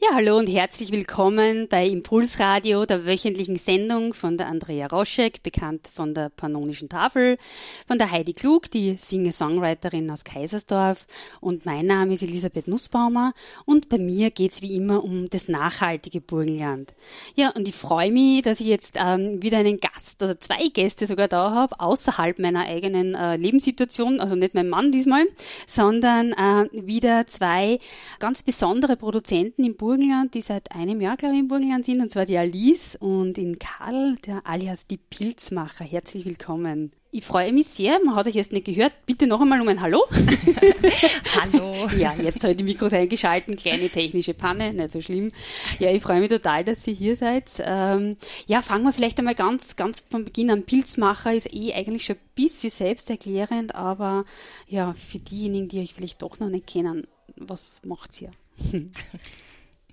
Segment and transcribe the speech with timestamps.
[0.00, 5.90] Ja, hallo und herzlich willkommen bei Impulsradio, der wöchentlichen Sendung von der Andrea Roschek, bekannt
[5.92, 7.36] von der Pannonischen Tafel,
[7.88, 11.08] von der Heidi Klug, die Singer-Songwriterin aus Kaisersdorf
[11.40, 13.32] und mein Name ist Elisabeth Nussbaumer
[13.64, 16.94] und bei mir geht's wie immer um das nachhaltige Burgenland.
[17.34, 21.06] Ja, und ich freue mich, dass ich jetzt ähm, wieder einen Gast oder zwei Gäste
[21.06, 25.26] sogar da habe, außerhalb meiner eigenen äh, Lebenssituation, also nicht mein Mann diesmal,
[25.66, 27.80] sondern äh, wieder zwei
[28.20, 32.02] ganz besondere Produzenten im Burgenland, Burgenland, die seit einem Jahr, glaube ich, im Burgenland sind,
[32.02, 35.82] und zwar die Alice und in Karl, der alias die Pilzmacher.
[35.82, 36.92] Herzlich willkommen.
[37.10, 38.92] Ich freue mich sehr, man hat euch jetzt nicht gehört.
[39.06, 40.04] Bitte noch einmal um ein Hallo.
[41.40, 41.88] Hallo.
[41.96, 45.30] Ja, jetzt habe ich die Mikros eingeschalten, kleine technische Panne, nicht so schlimm.
[45.78, 47.50] Ja, ich freue mich total, dass ihr hier seid.
[47.60, 50.64] Ähm, ja, fangen wir vielleicht einmal ganz, ganz von Beginn an.
[50.64, 54.24] Pilzmacher ist eh eigentlich schon ein bisschen selbsterklärend, aber
[54.66, 58.32] ja, für diejenigen, die euch vielleicht doch noch nicht kennen, was macht ihr?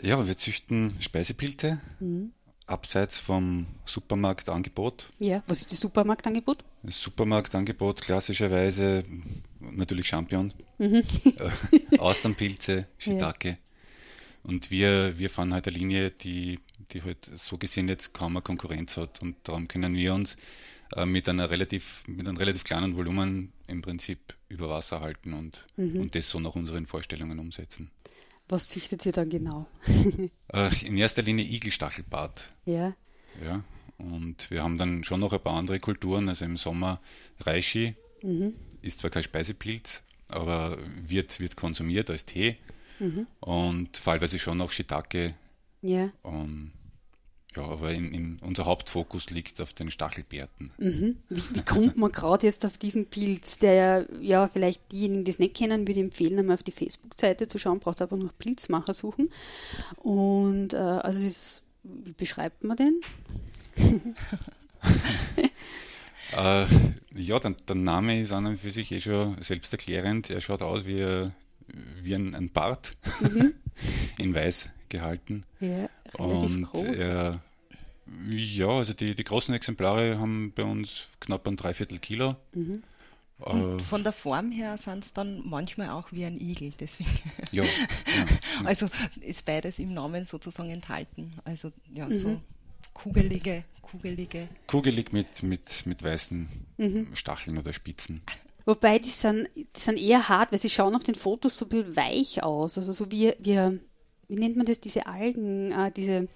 [0.01, 2.31] Ja, wir züchten Speisepilze mhm.
[2.67, 5.11] abseits vom Supermarktangebot.
[5.19, 6.63] Ja, was ist das Supermarktangebot?
[6.83, 9.03] Das Supermarktangebot klassischerweise
[9.59, 11.03] natürlich Champion, mhm.
[11.23, 13.49] Äh, Austernpilze, Shiitake.
[13.49, 13.57] Ja.
[14.43, 16.59] Und wir, wir fahren halt eine Linie, die,
[16.91, 19.21] die halt so gesehen jetzt kaum eine Konkurrenz hat.
[19.21, 20.37] Und darum können wir uns
[20.95, 25.65] äh, mit, einer relativ, mit einem relativ kleinen Volumen im Prinzip über Wasser halten und,
[25.77, 25.99] mhm.
[25.99, 27.89] und das so nach unseren Vorstellungen umsetzen.
[28.47, 29.67] Was züchtet ihr dann genau?
[30.85, 32.53] in erster Linie Igelstachelbart.
[32.65, 32.93] Ja.
[33.43, 33.63] Ja.
[33.97, 36.29] Und wir haben dann schon noch ein paar andere Kulturen.
[36.29, 37.01] Also im Sommer
[37.39, 38.53] Reishi, mhm.
[38.81, 42.57] ist zwar kein Speisepilz, aber wird, wird konsumiert als Tee.
[42.99, 43.27] Mhm.
[43.39, 45.33] Und fallweise schon noch Shiitake.
[45.81, 46.11] Ja.
[46.21, 46.71] Und
[47.55, 50.71] ja, aber in, in, unser Hauptfokus liegt auf den Stachelbärten.
[50.77, 51.17] Mhm.
[51.29, 55.39] Wie, wie, kommt man gerade jetzt auf diesen Pilz, der ja vielleicht diejenigen, die es
[55.39, 58.93] nicht kennen, würde ich empfehlen, einmal auf die Facebook-Seite zu schauen, braucht einfach noch Pilzmacher
[58.93, 59.29] suchen.
[59.97, 62.99] Und äh, also ist, wie beschreibt man den?
[66.37, 66.65] äh,
[67.15, 70.29] ja, der, der, Name ist an und für sich eh schon selbsterklärend.
[70.29, 71.29] Er schaut aus wie,
[72.01, 73.53] wie ein, ein Bart mhm.
[74.17, 75.43] in weiß gehalten.
[75.59, 76.99] Ja, relativ und groß.
[76.99, 77.41] Er,
[78.31, 82.35] ja, also die, die großen Exemplare haben bei uns knapp ein Dreiviertel Kilo.
[82.53, 82.83] Mhm.
[83.39, 87.09] Und äh, von der Form her sind es dann manchmal auch wie ein Igel, deswegen.
[87.51, 88.25] Ja, ja,
[88.63, 88.89] Also
[89.21, 91.33] ist beides im Namen sozusagen enthalten.
[91.43, 92.13] Also ja, mhm.
[92.13, 92.41] so
[92.93, 94.47] kugelige, kugelige.
[94.67, 96.47] Kugelig mit, mit, mit weißen
[96.77, 97.09] mhm.
[97.13, 98.21] Stacheln oder Spitzen.
[98.65, 101.69] Wobei die sind, die sind eher hart, weil sie schauen auf den Fotos so ein
[101.69, 102.77] bisschen weich aus.
[102.77, 103.79] Also so wie, wie
[104.27, 106.27] wie nennt man das, diese Algen, äh, diese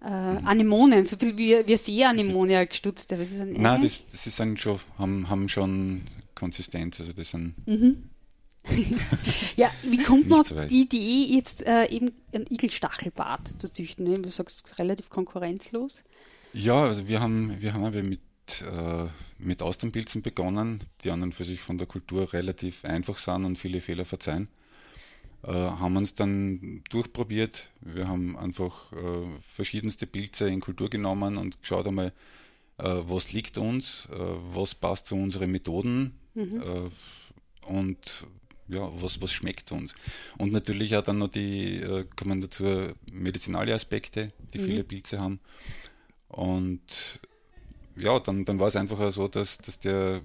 [0.00, 3.12] äh, Anemonen, so viel wie, wie Seeanemone halt gestutzt.
[3.12, 6.02] Aber ist Nein, das, das sind schon, haben, haben schon
[6.34, 8.10] Konsistenz, also das sind mhm.
[9.56, 14.08] ja, wie kommt man auf so die Idee, jetzt äh, eben ein Igelstachelbart zu züchten?
[14.08, 14.18] Ne?
[14.18, 16.02] Du sagst relativ konkurrenzlos.
[16.52, 18.20] Ja, also wir haben, wir haben aber mit,
[18.62, 19.06] äh,
[19.38, 23.80] mit Austernpilzen begonnen, die anderen für sich von der Kultur relativ einfach sind und viele
[23.80, 24.48] Fehler verzeihen.
[25.46, 27.68] Äh, haben uns dann durchprobiert.
[27.80, 32.12] Wir haben einfach äh, verschiedenste Pilze in Kultur genommen und geschaut einmal,
[32.78, 36.62] äh, was liegt uns, äh, was passt zu unseren Methoden mhm.
[36.62, 38.26] Äh, und
[38.68, 39.94] ja, was, was schmeckt uns.
[40.38, 41.84] Und natürlich auch dann noch die,
[42.16, 44.64] kommen dazu medizinale Aspekte, die mhm.
[44.64, 45.40] viele Pilze haben.
[46.28, 47.20] Und
[47.96, 50.22] ja, dann, dann war es einfach so, dass, dass der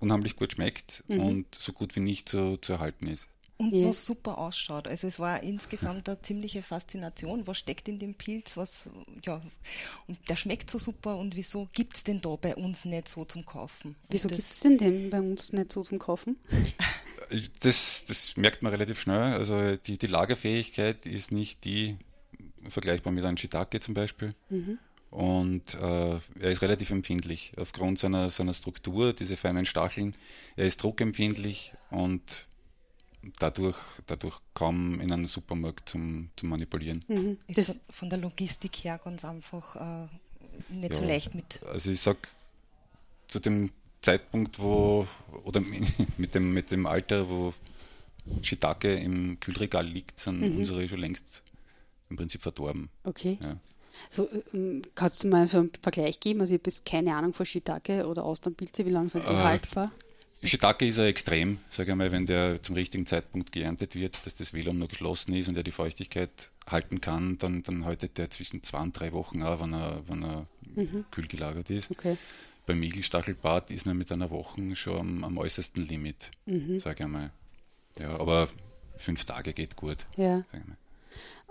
[0.00, 1.20] unheimlich gut schmeckt mhm.
[1.20, 3.28] und so gut wie nicht zu, zu erhalten ist.
[3.58, 3.88] Und ja.
[3.88, 4.88] was super ausschaut.
[4.88, 7.46] Also es war insgesamt eine ziemliche Faszination.
[7.46, 8.56] Was steckt in dem Pilz?
[8.56, 8.90] Was,
[9.24, 9.40] ja,
[10.08, 11.16] und der schmeckt so super.
[11.16, 13.94] Und wieso gibt es denn da bei uns nicht so zum Kaufen?
[14.08, 16.36] Wieso gibt es denn den bei uns nicht so zum Kaufen?
[17.60, 19.34] Das, das merkt man relativ schnell.
[19.34, 21.96] Also die, die Lagerfähigkeit ist nicht die
[22.68, 24.34] vergleichbar mit einem Shiitake zum Beispiel.
[24.50, 24.78] Mhm.
[25.10, 30.16] Und äh, er ist relativ empfindlich aufgrund seiner, seiner Struktur, diese feinen Stacheln.
[30.56, 32.48] Er ist druckempfindlich und
[33.38, 33.76] dadurch,
[34.06, 37.04] dadurch kaum in einem Supermarkt zum, zum Manipulieren.
[37.08, 37.38] Mhm.
[37.46, 40.08] Ist das von der Logistik her ganz einfach äh,
[40.74, 41.60] nicht ja, so leicht mit.
[41.64, 42.16] Also ich sag
[43.28, 43.70] zu dem
[44.00, 45.06] Zeitpunkt, wo
[45.44, 45.60] oder
[46.18, 47.54] mit dem, mit dem Alter, wo
[48.42, 50.58] Shiitake im Kühlregal liegt, sind mhm.
[50.58, 51.42] unsere schon längst
[52.10, 52.88] im Prinzip verdorben.
[53.04, 53.38] Okay.
[53.42, 53.56] Ja.
[54.08, 56.40] So, ähm, kannst du mal so einen Vergleich geben?
[56.40, 59.92] Also ich habe keine Ahnung von Shiitake oder Austernpilze, wie lange sind die äh, haltbar?
[60.48, 64.34] Shiitake ist ja extrem, sage ich mal, wenn der zum richtigen Zeitpunkt geerntet wird, dass
[64.34, 68.30] das Velum noch geschlossen ist und er die Feuchtigkeit halten kann, dann, dann haltet der
[68.30, 71.04] zwischen zwei und drei Wochen auch, wenn er, wenn er mhm.
[71.10, 71.90] kühl gelagert ist.
[71.90, 72.16] Okay.
[72.66, 76.80] Beim Igelstachelbart ist man mit einer Woche schon am, am äußersten Limit, mhm.
[76.80, 77.30] sage ich mal.
[77.98, 78.48] Ja, aber
[78.96, 79.98] fünf Tage geht gut.
[80.16, 80.44] Ja.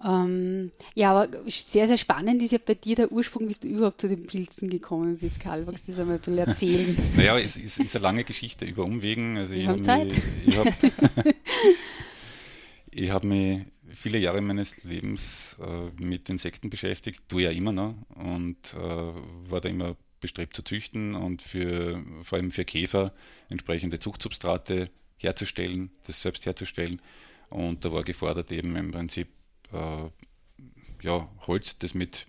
[0.04, 4.02] Ähm, ja, aber sehr, sehr spannend ist ja bei dir der Ursprung, wie du überhaupt
[4.02, 5.66] zu den Pilzen gekommen bist, Karl.
[5.66, 6.98] Magst du das einmal ein bisschen erzählen?
[7.16, 9.38] naja, es ist, ist, eine lange Geschichte über Umwegen.
[9.38, 10.14] Also Wir ich haben Zeit.
[10.46, 10.72] Ich habe
[13.14, 13.62] hab mich
[13.94, 19.62] viele Jahre meines Lebens äh, mit Insekten beschäftigt, tue ja immer noch und äh, war
[19.62, 23.14] da immer bestrebt zu züchten und für, vor allem für Käfer
[23.50, 27.02] entsprechende Zuchtsubstrate herzustellen, das selbst herzustellen.
[27.50, 29.28] Und da war gefordert eben im Prinzip
[29.74, 30.10] äh,
[31.02, 32.26] ja, Holz, das mit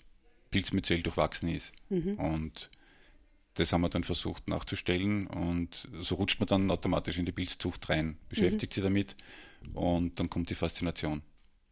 [0.51, 1.73] Pilzmyzel durchwachsen ist.
[1.89, 2.15] Mhm.
[2.15, 2.71] Und
[3.55, 7.89] das haben wir dann versucht nachzustellen und so rutscht man dann automatisch in die Pilzzucht
[7.89, 8.75] rein, beschäftigt mhm.
[8.75, 9.17] sich damit
[9.75, 11.23] und dann kommt die Faszination.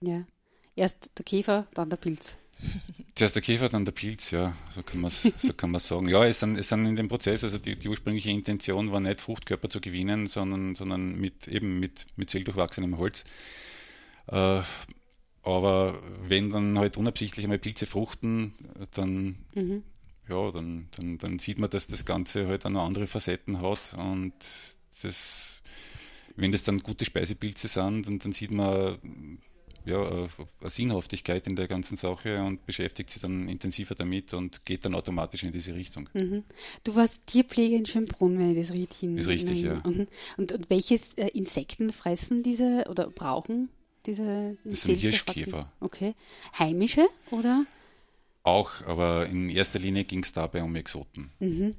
[0.01, 0.25] Ja,
[0.77, 2.37] erst der Käfer, dann der Pilz.
[3.15, 6.09] Zuerst der Käfer, dann der Pilz, ja, so kann man es so kann sagen.
[6.09, 9.21] Ja, es sind, es sind in dem Prozess, also die, die, ursprüngliche Intention war nicht
[9.21, 13.25] Fruchtkörper zu gewinnen, sondern, sondern mit eben mit, mit zelldurchwachsenem Holz.
[14.27, 14.61] Äh,
[15.43, 18.53] aber wenn dann halt unabsichtlich einmal Pilze fruchten,
[18.93, 19.83] dann, mhm.
[20.29, 23.95] ja, dann, dann, dann sieht man, dass das Ganze halt auch noch andere Facetten hat
[23.97, 24.35] und
[25.03, 25.63] das,
[26.37, 28.99] wenn das dann gute Speisepilze sind, dann, dann sieht man
[29.87, 30.29] ja, eine
[30.71, 35.43] Sinnhaftigkeit in der ganzen Sache und beschäftigt sich dann intensiver damit und geht dann automatisch
[35.43, 36.09] in diese Richtung.
[36.13, 36.45] Mhm.
[36.85, 39.77] Du warst Tierpfleger in Schönbrunn, wenn ich das richtig Ist richtig, ja.
[39.87, 40.07] Mhm.
[40.37, 43.71] Und, und welches äh, Insekten fressen diese oder brauchen
[44.07, 45.71] diese Das sind Hirschkäfer.
[45.81, 46.15] Okay.
[46.59, 47.67] Heimische oder?
[48.43, 51.31] Auch, aber in erster Linie ging es dabei um Exoten.
[51.41, 51.75] Mhm.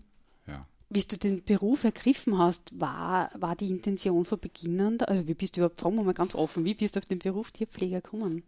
[0.48, 0.68] Ja.
[0.90, 5.34] Wie du den Beruf ergriffen hast, war, war die Intention von Beginn an, also wie
[5.34, 8.02] bist du überhaupt, fragen wir mal ganz offen, wie bist du auf den Beruf Tierpfleger
[8.02, 8.44] gekommen?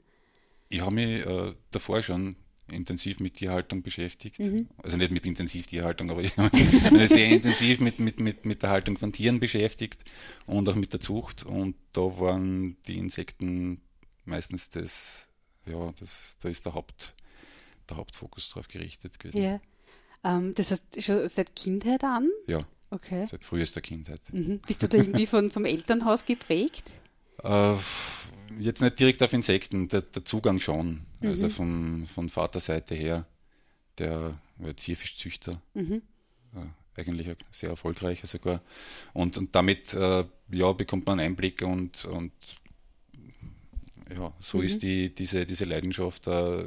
[0.70, 2.36] Ich habe mich äh, davor schon
[2.72, 4.40] intensiv mit Tierhaltung beschäftigt.
[4.40, 4.68] Mhm.
[4.78, 6.58] Also nicht mit Intensivtierhaltung, aber ich habe
[6.92, 10.04] mich sehr intensiv mit, mit, mit, mit der Haltung von Tieren beschäftigt
[10.46, 11.44] und auch mit der Zucht.
[11.44, 13.82] Und da waren die Insekten
[14.26, 15.28] meistens das,
[15.66, 17.14] ja, das, da ist der, Haupt,
[17.90, 19.42] der Hauptfokus drauf gerichtet gewesen.
[19.42, 19.62] Ja.
[20.24, 22.30] Ähm, das heißt schon seit Kindheit an?
[22.48, 22.60] Ja.
[22.90, 23.26] Okay.
[23.28, 24.22] Seit frühester Kindheit.
[24.32, 24.60] Mhm.
[24.68, 26.92] Bist du da irgendwie von, vom Elternhaus geprägt?
[27.44, 27.74] Äh,
[28.60, 31.02] jetzt nicht direkt auf Insekten, der, der Zugang schon.
[31.22, 31.32] Also mhm.
[31.32, 33.26] Also von, von Vaterseite her,
[33.98, 35.62] der war Zierfischzüchter.
[35.74, 36.02] Mhm.
[36.56, 38.62] Äh, eigentlich sehr erfolgreicher sogar.
[39.14, 42.32] Und, und damit äh, ja, bekommt man Einblick und, und
[44.16, 44.64] ja, so mhm.
[44.64, 46.64] ist die, diese, diese Leidenschaft äh,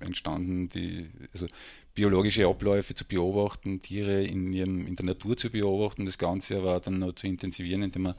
[0.00, 1.46] entstanden, die, also
[1.94, 6.80] biologische Abläufe zu beobachten, Tiere in, ihrem, in der Natur zu beobachten, das Ganze aber
[6.80, 8.14] dann noch zu intensivieren, indem man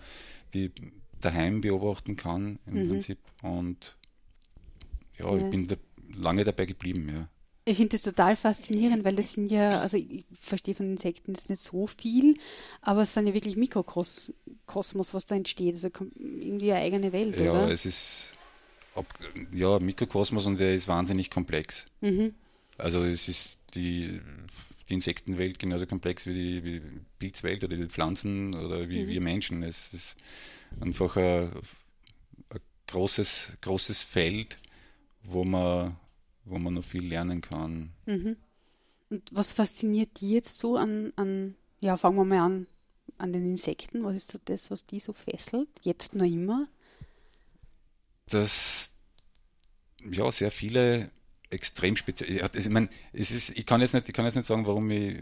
[0.54, 0.72] die
[1.26, 2.90] daheim beobachten kann im mhm.
[2.90, 3.20] Prinzip.
[3.42, 3.96] Und
[5.18, 5.44] ja, ja.
[5.44, 5.76] ich bin da
[6.16, 7.28] lange dabei geblieben, ja.
[7.68, 11.50] Ich finde das total faszinierend, weil das sind ja, also ich verstehe von Insekten jetzt
[11.50, 12.36] nicht so viel,
[12.82, 14.34] aber es sind ja wirklich Mikrokosmos,
[15.16, 15.74] was da entsteht.
[15.74, 15.90] Also
[16.20, 17.72] irgendwie eine eigene Welt, ja, oder?
[17.72, 18.34] es ist
[19.52, 21.88] ja Mikrokosmos und der ist wahnsinnig komplex.
[22.02, 22.36] Mhm.
[22.78, 24.22] Also es ist die,
[24.90, 26.82] die Insektenwelt genauso komplex wie die, wie
[27.20, 29.08] Pilzwelt oder die Pflanzen oder wie mhm.
[29.08, 29.64] wir Menschen.
[29.64, 30.16] Es ist
[30.80, 31.50] einfach ein,
[32.50, 34.60] ein großes, großes Feld,
[35.24, 35.96] wo man,
[36.44, 37.92] wo man noch viel lernen kann.
[38.06, 38.38] Mhm.
[39.10, 42.68] Und was fasziniert die jetzt so an, an, ja, fangen wir mal an,
[43.18, 44.04] an den Insekten?
[44.04, 45.70] Was ist so das, was die so fesselt?
[45.84, 46.68] Jetzt noch immer?
[48.28, 48.94] Dass
[50.12, 51.10] ja sehr viele
[51.50, 52.50] extrem speziell.
[52.54, 55.16] Ich meine, es ist, ich kann jetzt nicht, ich kann jetzt nicht sagen, warum ich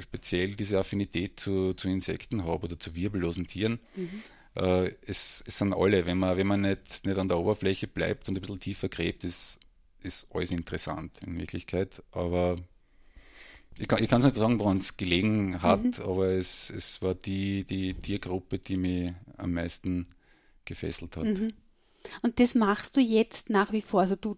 [0.00, 3.78] speziell diese Affinität zu, zu Insekten habe oder zu wirbellosen Tieren.
[3.94, 4.22] Mhm.
[4.56, 8.28] Äh, es, es, sind alle, wenn man, wenn man nicht, nicht an der Oberfläche bleibt
[8.28, 9.58] und ein bisschen tiefer gräbt, ist,
[10.02, 12.02] ist alles interessant in Wirklichkeit.
[12.12, 12.56] Aber
[13.78, 16.04] ich kann es nicht sagen, woran es gelegen hat, mhm.
[16.04, 20.06] aber es, es war die, die Tiergruppe, die mich am meisten
[20.64, 21.24] gefesselt hat.
[21.24, 21.52] Mhm.
[22.22, 24.00] Und das machst du jetzt nach wie vor.
[24.00, 24.36] Also du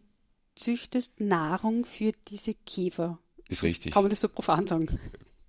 [0.57, 3.19] züchtest Nahrung für diese Käfer.
[3.49, 3.93] Ist richtig.
[3.93, 4.99] Kann man das so profan sagen?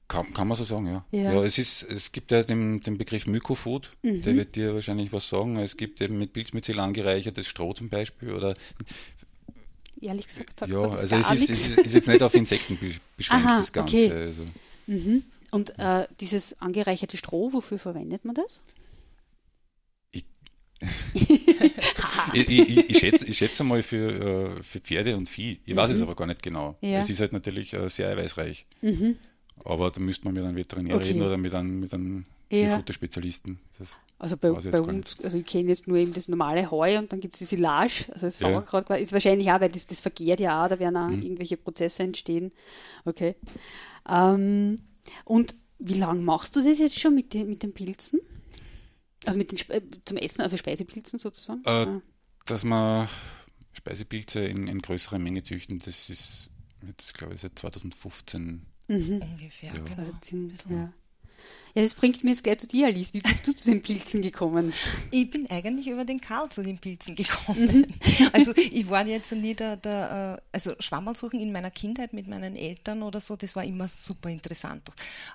[0.07, 1.05] Kann, kann man so sagen, ja.
[1.11, 1.33] ja.
[1.33, 1.43] ja.
[1.43, 4.21] es, ist, es gibt ja den, den Begriff Mykofood, mhm.
[4.21, 5.57] der wird dir wahrscheinlich was sagen.
[5.57, 8.55] Es gibt eben mit Pilzmyzel angereichertes Stroh zum Beispiel oder
[9.99, 12.77] Ehrlich gesagt, sagt ja, also es ist, es ist, jetzt nicht auf Insekten
[13.17, 13.95] beschränkt, Aha, das Ganze.
[13.95, 14.11] Okay.
[14.11, 14.43] Also.
[14.85, 15.23] Mhm.
[15.49, 18.61] Und äh, dieses angereicherte Stroh, wofür verwendet man das?
[22.33, 25.59] ich, ich, ich, schätze, ich schätze mal für, äh, für Pferde und Vieh.
[25.65, 25.95] Ich weiß mhm.
[25.97, 26.77] es aber gar nicht genau.
[26.81, 26.99] Ja.
[26.99, 28.65] Es ist halt natürlich äh, sehr eiweißreich.
[28.81, 29.17] Mhm.
[29.65, 31.07] Aber da müsste man mit einem Veterinär okay.
[31.07, 32.75] reden oder mit einem, mit einem Ja.
[32.77, 33.59] Futterspezialisten.
[33.79, 36.97] Das Also bei, weiß bei uns, also ich kenne jetzt nur eben das normale Heu
[36.99, 38.49] und dann gibt es die Silage, also das Ja.
[38.49, 41.21] Sauerkraut, ist wahrscheinlich auch, weil das, das vergehrt ja auch, da werden auch Mhm.
[41.23, 42.51] irgendwelche Prozesse entstehen.
[43.05, 43.35] Okay.
[44.09, 44.77] Ähm,
[45.25, 48.19] und wie lange machst du das jetzt schon mit den, mit den Pilzen?
[49.25, 51.61] Also mit den äh, zum Essen, also Speisepilzen sozusagen?
[51.65, 52.01] Äh, Ah.
[52.47, 53.09] Dass wir
[53.73, 56.49] Speisepilze in, in größerer Menge züchten, das ist
[56.85, 58.65] jetzt, glaube ich, seit 2015.
[58.87, 59.21] Mhm.
[59.21, 59.83] Ungefähr, Ja.
[59.83, 60.01] genau.
[60.01, 60.91] Also ziemlich, ja.
[61.75, 63.13] Ja, das bringt mir jetzt gleich zu dir, Alice.
[63.13, 64.73] Wie bist du zu den Pilzen gekommen?
[65.11, 67.15] Ich bin eigentlich über den Karl zu den Pilzen Mhm.
[67.15, 67.93] gekommen.
[68.33, 72.55] Also ich war jetzt nie der, der äh, also Schwammerlsuchen in meiner Kindheit mit meinen
[72.55, 74.89] Eltern oder so, das war immer super interessant.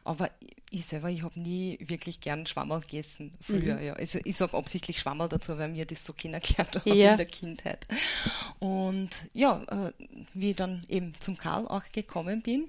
[0.05, 0.31] Aber
[0.71, 3.77] ich selber, ich habe nie wirklich gern Schwammerl gegessen früher.
[3.77, 3.85] Mhm.
[3.85, 3.93] Ja.
[3.95, 7.13] Also ich sage absichtlich Schwammerl dazu, weil mir das so kennengelernt haben Ja.
[7.13, 7.87] in der Kindheit.
[8.59, 9.93] Und ja, äh,
[10.35, 12.69] wie ich dann eben zum Karl auch gekommen bin,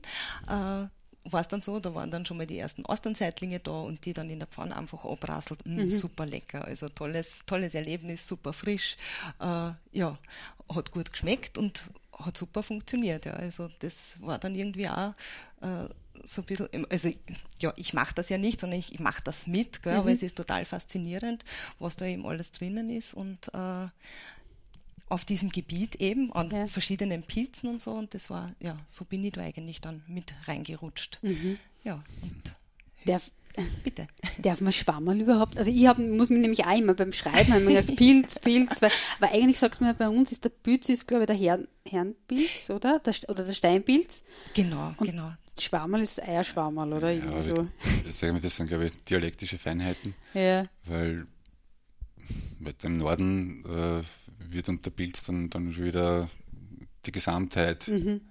[0.49, 0.85] äh,
[1.25, 4.13] war es dann so, da waren dann schon mal die ersten Austernseitlinge da und die
[4.13, 5.65] dann in der Pfanne einfach abrasselt.
[5.65, 6.65] Mm, Super lecker.
[6.65, 8.97] Also tolles, tolles Erlebnis, super frisch.
[9.39, 10.17] Äh, ja,
[10.73, 13.25] hat gut geschmeckt und hat super funktioniert.
[13.25, 13.33] Ja.
[13.33, 15.13] Also das war dann irgendwie auch
[15.61, 15.87] äh,
[16.23, 17.09] so ein bisschen, also
[17.59, 20.23] ja, ich mache das ja nicht, sondern ich, ich mache das mit, gell, aber es
[20.23, 21.43] ist total faszinierend,
[21.79, 23.87] was da eben alles drinnen ist und äh,
[25.13, 26.67] auf diesem Gebiet eben an Ja.
[26.67, 30.33] verschiedenen Pilzen und so und das war, ja, so bin ich da eigentlich dann mit
[30.47, 31.19] reingerutscht.
[31.83, 32.55] Ja, und
[33.05, 33.31] Darf,
[33.83, 34.07] bitte.
[34.39, 35.57] darf man Schwammerl überhaupt?
[35.57, 38.81] Also ich hab, muss mich nämlich auch immer beim Schreiben, haben wir gesagt, Pilz, Pilz,
[38.81, 41.67] weil, weil eigentlich sagt man bei uns, ist der Pilz, ist glaube ich der Herrn,
[41.87, 42.99] Herrenpilz, oder?
[42.99, 44.23] Der, oder der Steinpilz.
[44.55, 45.33] Genau, genau.
[45.59, 47.11] Schwammerl ist Eierschwammerl, oder?
[47.11, 47.67] Irgendwie Ja, so.
[48.09, 50.63] ich sage mal, das sind, glaube ich, dialektische Feinheiten, Ja.
[50.85, 51.27] weil
[52.61, 54.01] weil im Norden äh,
[54.53, 56.29] wird unter Pilz dann, dann wieder
[57.05, 58.21] die Gesamtheit Mhm.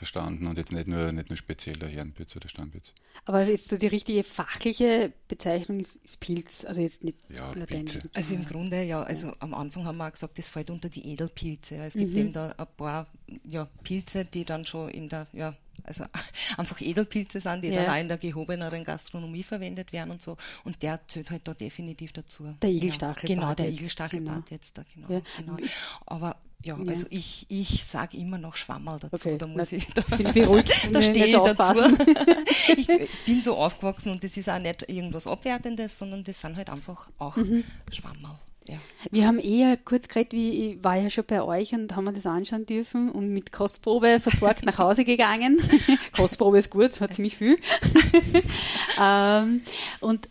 [0.00, 2.92] Verstanden und jetzt nicht nur, nicht nur spezieller Herrenpilz oder Steinpilz.
[3.26, 7.92] Aber jetzt so die richtige fachliche Bezeichnung ist, ist Pilz, also jetzt nicht Ja, lateinisch.
[7.92, 8.10] Pilze.
[8.14, 11.06] Also im Grunde, ja, also am Anfang haben wir auch gesagt, das fällt unter die
[11.06, 11.76] Edelpilze.
[11.76, 11.98] Es Mhm.
[12.00, 13.06] gibt eben da ein paar
[13.46, 15.54] ja, Pilze, die dann schon in der, ja,
[15.84, 16.04] also
[16.56, 17.84] einfach Edelpilze sind, die Ja.
[17.84, 20.36] dann auch in der gehobeneren Gastronomie verwendet werden und so.
[20.64, 22.54] Und der zählt halt da definitiv dazu.
[22.62, 24.56] Der Igelstachelbart Ja, genau, der Igelstachelbart genau.
[24.56, 25.08] jetzt da, genau.
[25.12, 25.22] Ja.
[25.38, 25.56] genau.
[26.06, 26.88] Aber ja, Ja.
[26.88, 29.14] also ich, ich sage immer noch Schwammerl dazu.
[29.28, 31.82] Okay, da muss na, ich, da, bin ich beruhigt, da stehe ich dazu.
[32.76, 32.86] ich
[33.26, 37.08] bin so aufgewachsen und das ist auch nicht irgendwas Abwertendes, sondern das sind halt einfach
[37.18, 37.64] auch Mhm.
[37.90, 38.38] Schwammerl.
[38.68, 38.76] Ja.
[39.10, 42.12] Wir haben eher kurz geredet, wie ich war ja schon bei euch und haben wir
[42.12, 45.58] das anschauen dürfen und mit Kostprobe versorgt nach Hause gegangen.
[46.14, 47.58] Kostprobe ist gut, hat ziemlich viel.
[49.00, 49.62] ähm,
[50.00, 50.28] und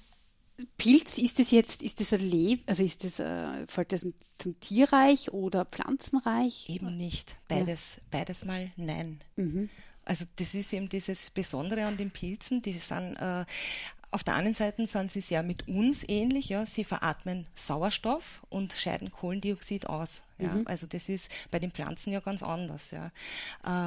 [0.77, 4.05] Pilz, ist das jetzt, ist das ein Leb, also ist das, äh, fällt das
[4.37, 6.69] zum Tierreich oder Pflanzenreich?
[6.69, 7.35] Eben nicht.
[7.47, 9.19] Beides, beides mal nein.
[9.35, 9.69] Mhm.
[10.05, 13.45] Also das ist eben dieses Besondere an den Pilzen, die sind äh,
[14.11, 18.73] auf der einen Seite sind sie sehr mit uns ähnlich, ja, sie veratmen Sauerstoff und
[18.73, 20.23] scheiden Kohlendioxid aus.
[20.39, 20.53] Ja.
[20.53, 20.63] Mhm.
[20.65, 22.91] Also das ist bei den Pflanzen ja ganz anders.
[22.91, 23.11] Ja.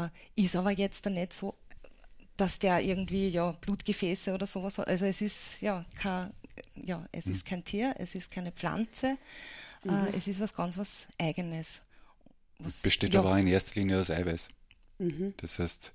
[0.07, 1.55] Äh, ist aber jetzt dann nicht so,
[2.37, 4.89] dass der irgendwie ja Blutgefäße oder sowas hat.
[4.89, 6.31] Also es ist ja kein,
[6.75, 9.19] ja, es ist kein Tier, es ist keine Pflanze,
[9.85, 11.81] äh, es ist was ganz was Eigenes.
[12.59, 14.49] Was, Besteht ja, aber auch in erster Linie aus Eiweiß.
[14.99, 15.35] Mhm.
[15.39, 15.93] Das heißt,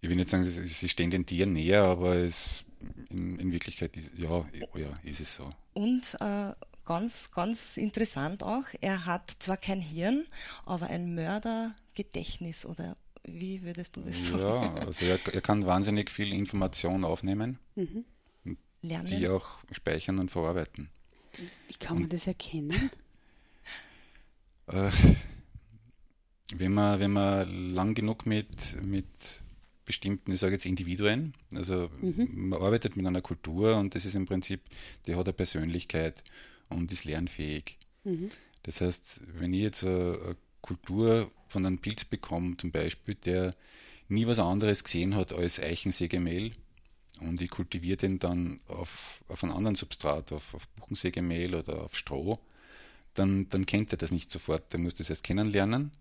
[0.00, 2.64] ich will nicht sagen, sie, sie stehen den Tieren näher, aber es,
[3.10, 5.50] in, in Wirklichkeit ist, ja, oh ja, ist es so.
[5.74, 6.52] Und äh,
[6.84, 10.26] ganz, ganz interessant auch, er hat zwar kein Hirn,
[10.66, 14.40] aber ein Mördergedächtnis oder wie würdest du das sagen?
[14.40, 17.58] Ja, also er, er kann wahnsinnig viel Information aufnehmen,
[18.82, 19.06] Lernen.
[19.06, 20.88] die auch speichern und verarbeiten.
[21.68, 22.90] Wie kann man das erkennen?
[24.68, 24.92] Äh,
[26.54, 29.06] wenn man, wenn man lang genug mit, mit
[29.84, 31.90] bestimmten, ich sage jetzt Individuen, also
[32.32, 34.60] man arbeitet mit einer Kultur und das ist im Prinzip,
[35.06, 36.22] die hat eine Persönlichkeit
[36.68, 37.76] und ist lernfähig.
[38.62, 43.56] Das heißt, wenn ich jetzt eine, eine Kultur von einem Pilz bekomme, zum Beispiel, der
[44.08, 46.52] nie was anderes gesehen hat als Eichensägemehl
[47.20, 51.96] und ich kultiviere den dann auf, auf einem anderen Substrat, auf, auf Buchensägemehl oder auf
[51.96, 52.38] Stroh,
[53.14, 54.72] dann, dann kennt er das nicht sofort.
[54.72, 55.92] Der muss das erst kennenlernen.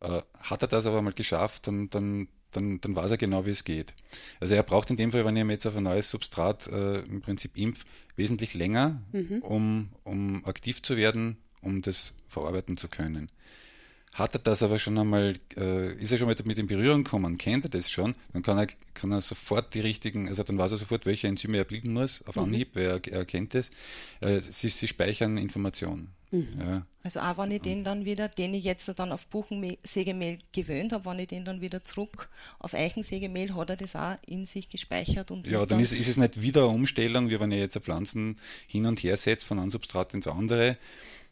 [0.00, 3.50] Äh, hat er das aber mal geschafft, dann, dann, dann, dann weiß er genau, wie
[3.50, 3.92] es geht.
[4.40, 7.00] Also er braucht in dem Fall, wenn ich mir jetzt auf ein neues Substrat äh,
[7.00, 7.84] im Prinzip impf,
[8.16, 9.02] wesentlich länger,
[9.42, 13.30] um, um aktiv zu werden, um das verarbeiten zu können.
[14.12, 17.38] Hat er das aber schon einmal, äh, ist er schon mal mit in Berührung gekommen,
[17.38, 20.72] kennt er das schon, dann kann er, kann er sofort die richtigen, also dann weiß
[20.72, 23.70] er sofort, welche Enzyme er bilden muss, auf Anhieb, weil er, er kennt es.
[24.20, 26.12] Äh, sie, sie speichern Informationen.
[26.32, 26.48] Mhm.
[26.58, 26.86] Ja.
[27.02, 31.10] Also auch wenn ich den dann wieder, den ich jetzt dann auf Buchensägemehl gewöhnt habe,
[31.10, 35.30] wenn ich den dann wieder zurück auf Eichensägemehl, hat er das auch in sich gespeichert.
[35.30, 37.78] Und ja, dann, dann ist, ist, es nicht wieder eine Umstellung, wie wenn ich jetzt
[37.78, 38.36] Pflanzen
[38.66, 40.76] hin und her setze von einem Substrat ins andere,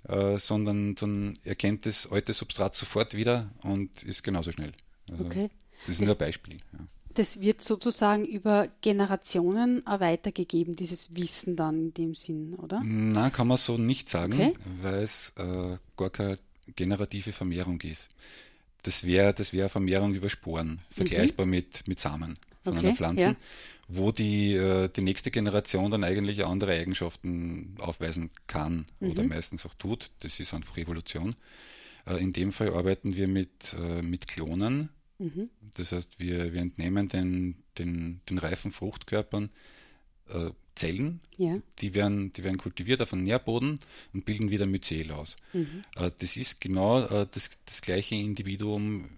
[0.05, 4.73] äh, sondern, sondern er kennt das alte Substrat sofort wieder und ist genauso schnell.
[5.11, 5.49] Also okay.
[5.87, 6.59] Das ist nur ein Beispiel.
[6.73, 6.81] Ja
[7.19, 12.81] das wird sozusagen über Generationen weitergegeben, dieses Wissen dann in dem Sinn, oder?
[12.85, 14.55] Na, kann man so nicht sagen, okay.
[14.83, 16.39] weil es äh, gar keine
[16.77, 18.11] generative Vermehrung ist.
[18.85, 21.51] Das wäre das wär Vermehrung über Sporen, vergleichbar mhm.
[21.51, 23.37] mit, mit Samen von okay, einer Pflanze, ja.
[23.89, 29.11] Wo die, äh, die nächste Generation dann eigentlich andere Eigenschaften aufweisen kann mhm.
[29.11, 30.11] oder meistens auch tut.
[30.21, 31.35] Das ist einfach Evolution.
[32.07, 35.51] Äh, in dem Fall arbeiten wir mit, äh, mit Klonen Mhm.
[35.75, 39.51] Das heißt, wir, wir entnehmen den, den, den reifen Fruchtkörpern
[40.75, 41.59] Zellen, ja.
[41.79, 43.81] die, werden, die werden kultiviert auf einem Nährboden
[44.13, 45.39] und bilden wieder Myzel aus.
[45.55, 45.85] Mhm.
[45.95, 49.09] Das ist genau das, das gleiche Individuum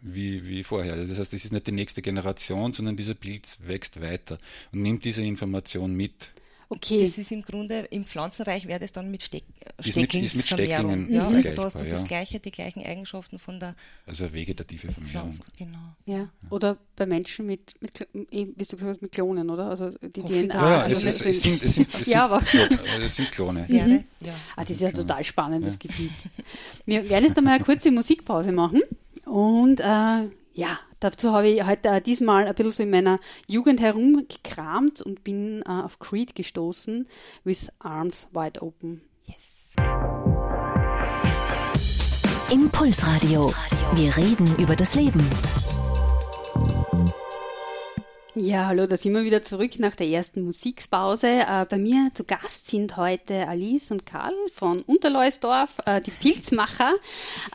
[0.00, 0.96] wie, wie vorher.
[0.96, 4.38] Das heißt, das ist nicht die nächste Generation, sondern dieser Pilz wächst weiter
[4.72, 6.30] und nimmt diese Information mit.
[6.68, 7.00] Okay.
[7.00, 9.44] Das ist im Grunde, im Pflanzenreich wäre das dann mit Steck,
[9.78, 11.08] Stecklingsvermehrung.
[11.10, 15.32] Ja, also da hast du das gleiche, die gleichen Eigenschaften von der Also vegetative Vermehrung.
[15.32, 15.94] Pflanzen, genau.
[16.06, 16.28] Ja.
[16.50, 19.66] Oder bei Menschen mit, mit wie du gesagt hast, mit Klonen, oder?
[19.66, 20.54] Also die DNA.
[20.54, 22.42] Ja, ja es, ist, es, sind, es, sind, es, ja, aber
[23.00, 23.66] es sind Klone.
[23.68, 24.04] Mhm.
[24.24, 24.34] Ja.
[24.56, 25.78] Ah, das ist ja total spannendes ja.
[25.88, 26.12] Gebiet.
[26.84, 28.82] Wir werden jetzt einmal eine kurze Musikpause machen
[29.26, 33.18] und äh, ja, dazu habe ich heute äh, diesmal ein bisschen so in meiner
[33.48, 37.06] Jugend herumgekramt und bin äh, auf Creed gestoßen,
[37.44, 39.02] with Arms Wide Open.
[39.24, 39.74] Yes.
[42.50, 43.52] Impulsradio.
[43.94, 45.28] Wir reden über das Leben.
[48.38, 51.26] Ja, hallo, da sind wir wieder zurück nach der ersten Musikpause.
[51.26, 56.96] Äh, bei mir zu Gast sind heute Alice und Karl von Unterleusdorf, äh, die Pilzmacher.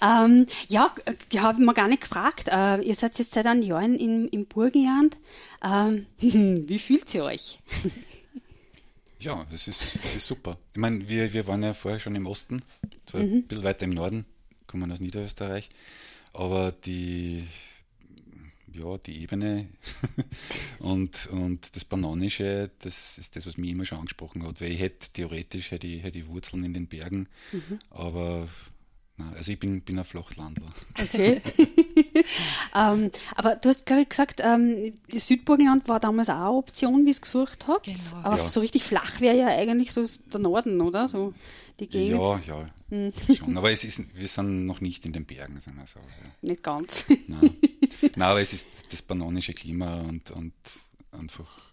[0.02, 2.48] Ähm, ja, äh, habe ich mir gar nicht gefragt.
[2.48, 5.20] Äh, ihr seid jetzt seit einem Jahr in, im Burgenland.
[5.64, 7.60] Ähm, wie fühlt ihr euch?
[9.20, 10.58] Ja, es ist, es ist super.
[10.74, 12.64] Ich meine, wir, wir waren ja vorher schon im Osten,
[13.06, 13.34] zwar mhm.
[13.34, 14.26] ein bisschen weiter im Norden,
[14.66, 15.70] kommen aus Niederösterreich,
[16.34, 17.48] aber die
[18.74, 19.68] ja, die Ebene
[20.80, 24.80] und, und das Bananische, das ist das, was mich immer schon angesprochen hat, weil ich
[24.80, 27.80] hätte theoretisch hätte ich, hätte ich Wurzeln in den Bergen, mhm.
[27.90, 28.48] aber
[29.18, 30.70] nein, also ich bin, bin ein Flachlandler.
[31.00, 31.42] Okay.
[32.76, 37.10] ähm, aber du hast, glaube ich, gesagt, ähm, Südburgenland war damals auch eine Option, wie
[37.10, 37.86] ihr es gesucht habt.
[37.86, 37.98] Genau.
[38.24, 38.50] Aber ja.
[38.50, 41.08] so richtig flach wäre ja eigentlich so der Norden, oder?
[41.08, 41.34] So
[41.80, 42.22] die Gegend.
[42.22, 43.14] Ja, ja, mhm.
[43.36, 43.58] schon.
[43.58, 46.00] Aber es ist, wir sind noch nicht in den Bergen, sagen wir so.
[46.00, 46.32] Ja.
[46.42, 47.06] Nicht ganz.
[47.28, 47.58] Nein.
[48.16, 50.54] Nein, aber es ist das bananische Klima und, und
[51.12, 51.72] einfach.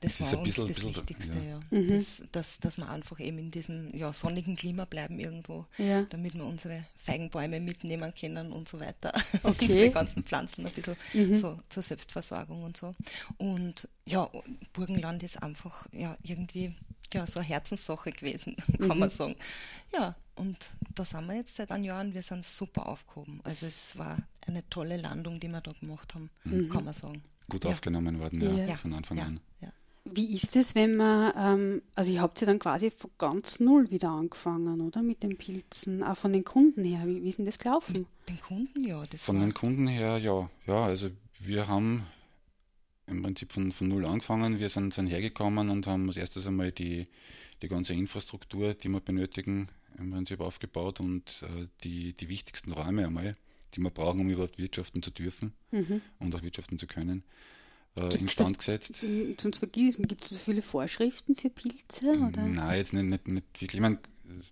[0.00, 1.44] Das ist ein bisschen, das bisschen, Wichtigste, ja.
[1.44, 1.60] ja.
[1.70, 1.88] Mhm.
[1.88, 6.02] Das, dass, dass wir einfach eben in diesem ja, sonnigen Klima bleiben irgendwo, ja.
[6.02, 9.14] damit wir unsere Feigenbäume mitnehmen können und so weiter.
[9.42, 9.66] Okay.
[9.86, 11.36] die ganzen Pflanzen ein bisschen mhm.
[11.36, 12.94] so zur Selbstversorgung und so.
[13.38, 14.30] Und ja,
[14.74, 16.74] Burgenland ist einfach ja irgendwie
[17.14, 18.98] ja, so eine Herzenssache gewesen, kann mhm.
[18.98, 19.36] man sagen.
[19.94, 20.56] Ja, und
[20.94, 23.40] da sind wir jetzt seit einem Jahr und wir sind super aufgehoben.
[23.44, 26.68] Also es war eine tolle Landung, die wir da gemacht haben, mhm.
[26.68, 27.22] kann man sagen.
[27.48, 27.70] Gut ja.
[27.70, 28.76] aufgenommen worden, ja, ja.
[28.76, 29.40] von Anfang an.
[30.08, 33.90] Wie ist es, wenn man, ähm, also ihr habt ja dann quasi von ganz null
[33.90, 35.02] wieder angefangen, oder?
[35.02, 37.02] Mit den Pilzen, auch von den Kunden her.
[37.06, 37.92] Wie, wie ist denn das gelaufen?
[37.92, 39.02] Mit den Kunden, ja.
[39.16, 40.48] von den Kunden her, ja.
[40.66, 42.04] Ja, also wir haben
[43.06, 44.58] im Prinzip von, von null angefangen.
[44.58, 47.06] Wir sind, sind hergekommen und haben als erstes einmal die,
[47.62, 53.06] die ganze Infrastruktur, die wir benötigen, im Prinzip aufgebaut und äh, die, die wichtigsten Räume
[53.06, 53.36] einmal,
[53.74, 56.00] die wir brauchen, um überhaupt wirtschaften zu dürfen mhm.
[56.18, 57.22] und auch wirtschaften zu können,
[57.96, 59.04] äh, instand gesetzt.
[59.38, 62.10] Sonst vergessen, gibt es so viele Vorschriften für Pilze?
[62.10, 62.42] Oder?
[62.42, 63.74] Nein, jetzt nicht, nicht, nicht wirklich.
[63.74, 63.98] Ich meine,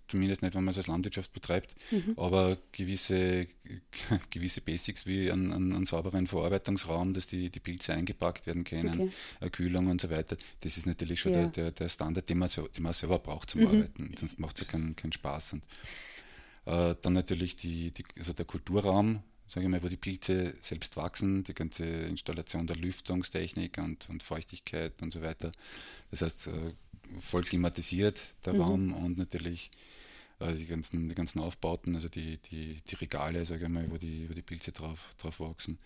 [0.07, 2.13] zumindest nicht, wenn man es als Landwirtschaft betreibt, mhm.
[2.17, 3.47] aber gewisse,
[4.29, 9.49] gewisse Basics wie einen, einen, sauberen Verarbeitungsraum, dass die, die Pilze eingepackt werden können, okay.
[9.51, 11.47] Kühlung und so weiter, das ist natürlich schon ja.
[11.47, 13.67] der, der, der, Standard, den man, so, den man selber braucht zum mhm.
[13.67, 15.53] Arbeiten, sonst macht es ja keinen, keinen Spaß.
[15.53, 15.63] Und,
[16.65, 20.97] äh, dann natürlich die, die, also der Kulturraum, sage ich mal, wo die Pilze selbst
[20.97, 25.51] wachsen, die ganze Installation der Lüftungstechnik und, und Feuchtigkeit und so weiter.
[26.09, 26.73] Das heißt, äh,
[27.19, 28.61] voll klimatisiert, der mhm.
[28.61, 29.71] Raum und natürlich
[30.39, 33.97] äh, die, ganzen, die ganzen Aufbauten, also die, die, die Regale, sage ich mal, wo
[33.97, 35.77] die, wo die Pilze drauf, drauf wachsen.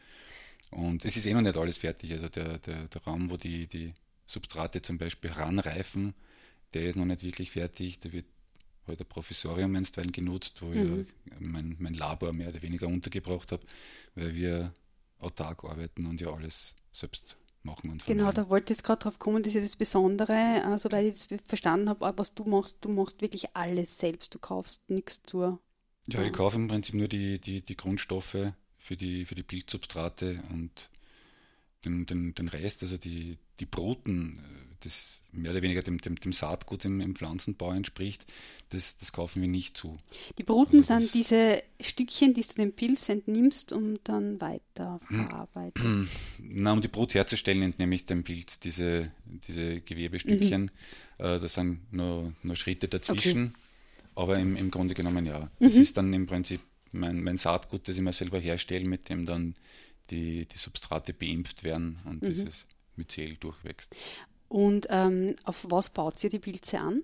[0.72, 2.12] Und es ist eh noch nicht alles fertig.
[2.12, 3.90] Also der, der, der Raum, wo die, die
[4.26, 6.14] Substrate zum Beispiel ranreifen,
[6.74, 8.00] der ist noch nicht wirklich fertig.
[8.00, 8.26] Da wird
[8.86, 11.08] heute halt Professorium einstweilen genutzt, wo mhm.
[11.26, 13.66] ich mein, mein Labor mehr oder weniger untergebracht habe,
[14.16, 14.74] weil wir
[15.20, 17.38] autark arbeiten und ja alles selbst
[17.70, 21.06] machen und Genau, da wollte ich gerade drauf kommen, das ist das Besondere, äh, soweit
[21.06, 25.22] ich das verstanden habe, was du machst, du machst wirklich alles selbst, du kaufst nichts
[25.24, 25.60] zu.
[26.08, 30.42] Ja, ich kaufe im Prinzip nur die, die, die Grundstoffe für die, für die Bildsubstrate
[30.52, 30.90] und
[31.86, 36.16] den, den, den Rest, also die, die Broten, äh, das mehr oder weniger dem, dem,
[36.16, 38.26] dem Saatgut im, im, Pflanzenbau entspricht,
[38.70, 39.98] das, das kaufen wir nicht zu.
[40.38, 46.10] Die Broten also sind diese Stückchen, die du dem Pilz entnimmst und dann weiter verarbeitest.
[46.42, 49.12] Na, um die Brut herzustellen, entnehme ich dem Pilz diese,
[49.48, 50.64] diese Gewebestückchen.
[50.64, 51.26] Mhm.
[51.26, 53.46] Äh, das sind nur, nur Schritte dazwischen.
[53.46, 53.54] Okay.
[54.16, 55.50] Aber im, im Grunde genommen ja.
[55.60, 55.82] Das mhm.
[55.82, 56.62] ist dann im Prinzip
[56.92, 59.56] mein, mein Saatgut, das ich mir selber herstelle, mit dem dann
[60.10, 62.28] die, die Substrate beimpft werden und mhm.
[62.28, 62.66] dieses
[62.96, 63.96] Myzel durchwächst.
[64.50, 67.04] Und ähm, auf was baut ihr die Pilze an?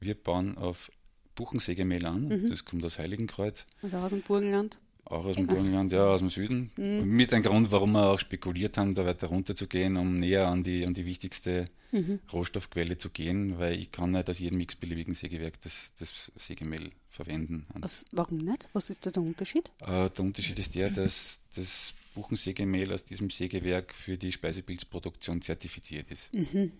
[0.00, 0.90] Wir bauen auf
[1.34, 2.50] Buchensägemehl an, mhm.
[2.50, 3.66] das kommt aus Heiligenkreuz.
[3.82, 4.78] Also aus dem Burgenland?
[5.04, 6.70] Auch aus dem Burgenland, ja, aus dem Süden.
[6.76, 7.04] Mhm.
[7.04, 10.48] Mit einem Grund, warum wir auch spekuliert haben, da weiter runter zu gehen, um näher
[10.48, 12.20] an die, an die wichtigste mhm.
[12.32, 17.66] Rohstoffquelle zu gehen, weil ich kann nicht aus jedem x-beliebigen Sägewerk das, das Sägemehl verwenden.
[17.74, 18.68] Was, warum nicht?
[18.74, 19.70] Was ist da der Unterschied?
[19.80, 26.10] Äh, der Unterschied ist der, dass das Buchensägemehl aus diesem Sägewerk für die Speisepilzproduktion zertifiziert
[26.10, 26.32] ist.
[26.34, 26.72] Mhm.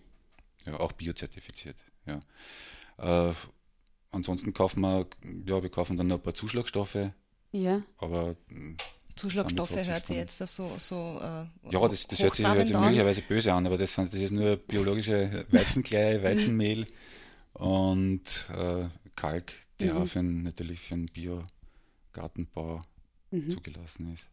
[0.65, 1.75] Ja, auch biozertifiziert.
[2.05, 2.19] Ja.
[3.29, 3.33] Äh,
[4.11, 5.07] ansonsten kaufen wir,
[5.45, 7.09] ja, wir kaufen dann noch ein paar Zuschlagstoffe.
[7.51, 7.81] Ja.
[7.97, 8.77] Aber hm,
[9.15, 10.71] Zuschlagstoffe hört sich jetzt so.
[10.79, 14.13] so äh, ja, das, das hört sich, hört sich möglicherweise böse an, aber das, sind,
[14.13, 16.87] das ist nur biologische Weizenklei, Weizenmehl
[17.53, 20.01] und äh, Kalk, der mhm.
[20.01, 22.79] auch für natürlich für den Biogartenbau
[23.31, 23.49] mhm.
[23.51, 24.29] zugelassen ist.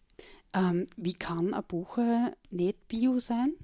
[0.53, 3.55] Ähm, wie kann eine Buche nicht bio sein?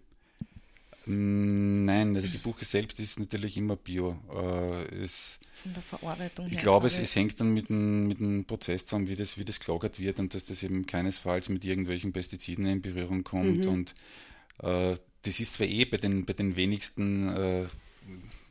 [1.09, 4.19] Nein, also die Buche selbst ist natürlich immer bio.
[4.35, 6.55] Äh, es, Von der Verarbeitung her.
[6.55, 9.45] Ich glaube, es, es, hängt dann mit dem, mit dem Prozess zusammen, wie das, wie
[9.45, 13.67] das gelagert wird und dass das eben keinesfalls mit irgendwelchen Pestiziden in Berührung kommt.
[13.67, 13.69] Mhm.
[13.69, 13.95] Und
[14.63, 17.65] äh, das ist zwar eh bei den, bei den wenigsten äh,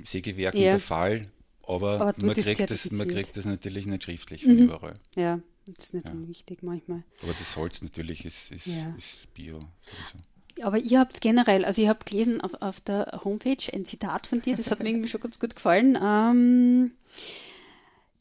[0.03, 0.71] Sägewerken ja.
[0.71, 1.29] der Fall,
[1.63, 4.63] aber, aber man, kriegt das, man kriegt das natürlich nicht schriftlich von mhm.
[4.63, 4.99] überall.
[5.17, 6.11] Ja, das ist nicht ja.
[6.11, 7.03] unwichtig manchmal.
[7.21, 8.93] Aber das Holz natürlich ist, ist, ja.
[8.95, 9.59] ist Bio.
[9.59, 10.25] Sowieso.
[10.61, 14.41] Aber ihr habt generell, also ich habe gelesen auf, auf der Homepage ein Zitat von
[14.41, 15.97] dir, das hat mir irgendwie schon ganz gut gefallen.
[16.01, 16.93] Ähm,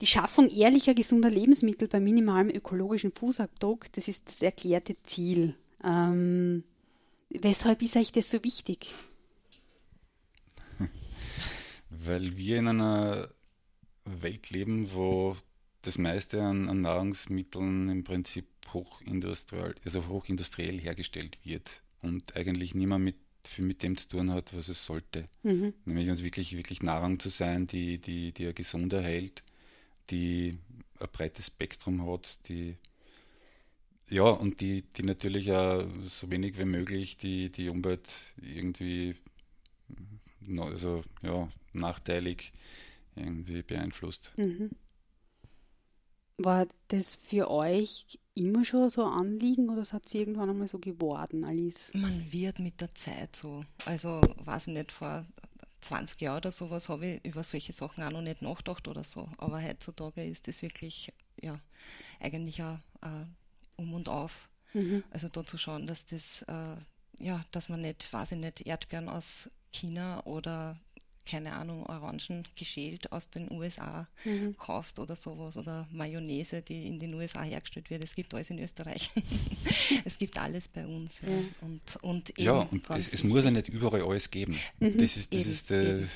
[0.00, 5.54] die Schaffung ehrlicher, gesunder Lebensmittel bei minimalem ökologischen Fußabdruck, das ist das erklärte Ziel.
[5.85, 6.64] Ähm,
[7.30, 8.88] weshalb ist euch das so wichtig?
[11.90, 13.28] Weil wir in einer
[14.04, 15.37] Welt leben, wo
[15.85, 23.05] das meiste an, an, Nahrungsmitteln im Prinzip hochindustriell, also hochindustriell hergestellt wird und eigentlich niemand
[23.05, 23.16] mit,
[23.59, 25.25] mit dem zu tun hat, was es sollte.
[25.42, 25.75] Mhm.
[25.85, 29.42] Nämlich uns wirklich, wirklich Nahrung zu sein, die, die, die er gesund erhält,
[30.11, 30.59] die
[31.01, 32.77] ein breites Spektrum hat, die
[34.11, 39.16] ja, und die, die natürlich auch so wenig wie möglich die, die Umwelt irgendwie
[40.59, 42.53] also, ja, nachteilig
[43.16, 44.33] irgendwie beeinflusst.
[44.37, 44.70] Mhm.
[46.37, 50.79] War das für euch immer schon so ein Anliegen oder hat es irgendwann einmal so
[50.79, 51.92] geworden, Alice?
[51.94, 53.64] Man wird mit der Zeit so.
[53.85, 55.25] Also, weiß ich nicht, vor
[55.83, 59.29] 20 Jahren oder sowas habe ich über solche Sachen auch noch nicht nachgedacht oder so.
[59.38, 61.61] Aber heutzutage ist das wirklich, ja,
[62.20, 63.27] eigentlich auch äh,
[63.77, 64.49] um und auf.
[64.73, 65.05] Mhm.
[65.11, 66.77] Also da zu schauen, dass das, äh,
[67.20, 70.77] ja, dass man nicht, weiß ich nicht, Erdbeeren aus China oder
[71.24, 74.56] keine Ahnung, Orangen geschält aus den USA mhm.
[74.56, 78.04] kauft oder sowas oder Mayonnaise, die in den USA hergestellt wird.
[78.04, 79.10] Es gibt alles in Österreich.
[80.04, 81.20] es gibt alles bei uns.
[81.22, 81.28] Ja,
[81.62, 84.58] und, und ja, und es, es, muss ja nicht überall alles geben.
[84.80, 84.98] Mhm.
[84.98, 86.08] Das ist, das eben, ist der,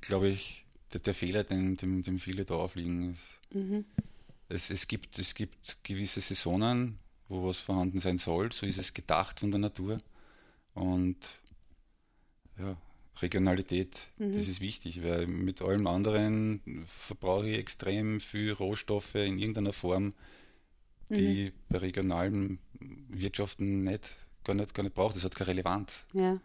[0.00, 3.16] glaube ich, der, der, Fehler, den, dem, dem viele da aufliegen.
[3.52, 3.84] Mhm.
[4.48, 6.98] Es, es, gibt, es gibt gewisse Saisonen,
[7.28, 8.52] wo was vorhanden sein soll.
[8.52, 9.98] So ist es gedacht von der Natur.
[10.74, 11.16] Und
[12.58, 12.76] ja,
[13.20, 14.32] Regionalität, mhm.
[14.32, 20.14] das ist wichtig, weil mit allem anderen verbrauche ich extrem viel Rohstoffe in irgendeiner Form,
[21.10, 21.52] die mhm.
[21.68, 22.58] bei regionalen
[23.08, 25.16] Wirtschaften nicht, gar, nicht, gar nicht braucht.
[25.16, 26.06] Das hat keine Relevanz.
[26.14, 26.40] Ja.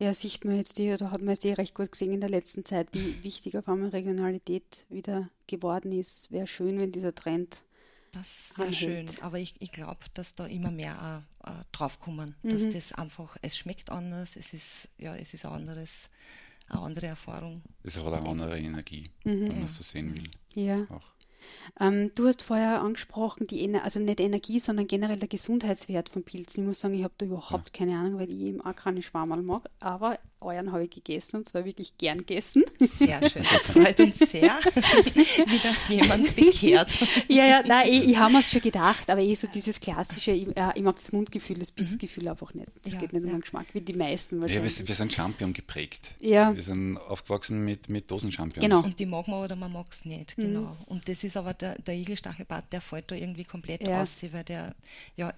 [0.00, 2.30] Ja, sieht man jetzt die, oder hat man es eh recht gut gesehen in der
[2.30, 6.30] letzten Zeit, wie wichtig auf einmal Regionalität wieder geworden ist.
[6.30, 7.62] Wäre schön, wenn dieser Trend
[8.12, 12.48] das wäre schön, aber ich, ich glaube, dass da immer mehr äh, draufkommen, mhm.
[12.50, 16.08] dass das einfach, es schmeckt anders, es ist, ja, es ist anderes,
[16.68, 17.62] eine andere Erfahrung.
[17.82, 19.48] Es hat eine andere Energie, mhm.
[19.48, 20.30] wenn man es so sehen will.
[20.54, 20.86] Ja.
[21.80, 26.22] Ähm, du hast vorher angesprochen, die Ener also nicht Energie, sondern generell der Gesundheitswert von
[26.22, 26.62] Pilzen.
[26.62, 27.78] Ich muss sagen, ich habe da überhaupt ja.
[27.78, 29.68] keine Ahnung, weil ich eben auch keine Schwammerl mag.
[29.80, 32.64] Aber euren habe ich gegessen und zwar wirklich gern gegessen.
[32.78, 34.56] Sehr schön, das freut uns sehr.
[34.64, 36.92] Wieder jemand bekehrt.
[37.28, 40.32] ja, ja, nein, ich, ich habe mir es schon gedacht, aber eh so dieses klassische,
[40.32, 42.30] ich, äh, ich mag das Mundgefühl, das Bissgefühl mhm.
[42.30, 42.68] einfach nicht.
[42.84, 43.28] Das ja, geht nicht ja.
[43.28, 44.78] um den Geschmack, wie die meisten wahrscheinlich.
[44.78, 46.14] Ja, wir, wir sind Champion geprägt.
[46.20, 46.54] Ja.
[46.54, 48.62] Wir sind aufgewachsen mit, mit Dosenchampions.
[48.62, 48.82] Genau.
[48.82, 50.42] Und die mag man oder man mag es nicht, mhm.
[50.42, 50.76] genau.
[50.86, 54.02] Und das ist aber der, der Igelstachelbart, der fällt da irgendwie komplett ja.
[54.02, 54.74] aus, weil der,
[55.16, 55.32] ja,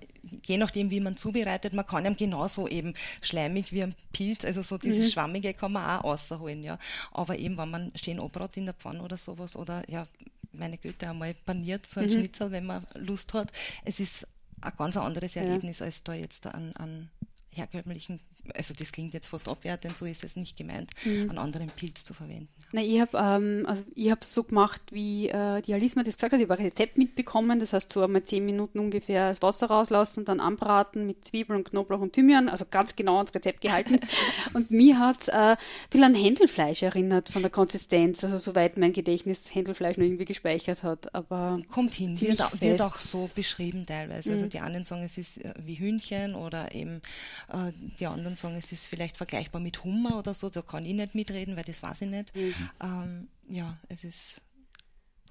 [0.44, 4.62] je nachdem, wie man zubereitet, man kann ihm genauso eben schleimig wie ein Pilz, also
[4.62, 5.12] so dieses mhm.
[5.12, 6.78] Schwammige kann man auch rausholen, ja.
[7.12, 10.06] Aber eben, wenn man schön abrot in der Pfanne oder sowas oder ja,
[10.52, 12.12] meine Güte, einmal paniert, so ein mhm.
[12.12, 13.52] Schnitzel, wenn man Lust hat.
[13.84, 14.26] Es ist
[14.60, 15.86] ein ganz anderes Erlebnis ja.
[15.86, 17.10] als da jetzt an, an
[17.50, 18.20] herkömmlichen,
[18.55, 21.31] also das klingt jetzt fast abwertend, so ist es nicht gemeint, mhm.
[21.31, 22.48] einen anderen Pilz zu verwenden.
[22.72, 26.33] Nein, ich habe ähm, also es so gemacht, wie äh, die Alice mir das gesagt
[26.33, 26.40] hat.
[26.40, 30.24] Ich habe ein Rezept mitbekommen, das heißt so einmal zehn Minuten ungefähr das Wasser rauslassen,
[30.24, 33.98] dann anbraten mit Zwiebeln und Knoblauch und Thymian, also ganz genau ans Rezept gehalten.
[34.55, 35.57] und mir hat es äh, ein
[35.90, 40.83] bisschen an Händelfleisch erinnert von der Konsistenz, also soweit mein Gedächtnis Händelfleisch noch irgendwie gespeichert
[40.85, 41.12] hat.
[41.14, 44.31] Aber Kommt hin, wird, wird, auch so beschrieben teilweise.
[44.31, 44.37] Also mhm.
[44.37, 47.03] Also die einen sagen, es ist äh, wie Hühnchen oder eben
[47.48, 50.50] äh, die anderen sagen, es ist vielleicht vergleichbar mit Hummer oder so.
[50.50, 52.34] Da kann ich nicht mitreden, weil das weiß ich nicht.
[52.34, 52.54] Mhm.
[52.82, 54.42] Ähm, ja, es ist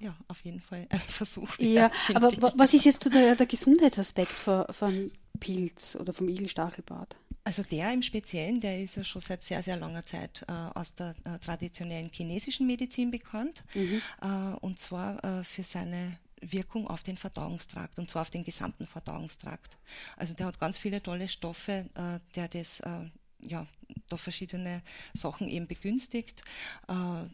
[0.00, 1.58] ja, auf jeden Fall ein Versuch.
[1.58, 7.16] Ja, aber was ist jetzt so der, der Gesundheitsaspekt von, von Pilz oder vom Igelstachelbart?
[7.44, 10.94] Also der im Speziellen, der ist ja schon seit sehr, sehr langer Zeit äh, aus
[10.94, 13.64] der äh, traditionellen chinesischen Medizin bekannt.
[13.74, 14.02] Mhm.
[14.20, 18.86] Äh, und zwar äh, für seine Wirkung auf den Verdauungstrakt und zwar auf den gesamten
[18.86, 19.76] Verdauungstrakt.
[20.16, 23.10] Also der hat ganz viele tolle Stoffe, äh, der das äh,
[23.42, 23.66] ja
[24.08, 24.82] da verschiedene
[25.14, 26.42] Sachen eben begünstigt.
[26.88, 27.26] Äh,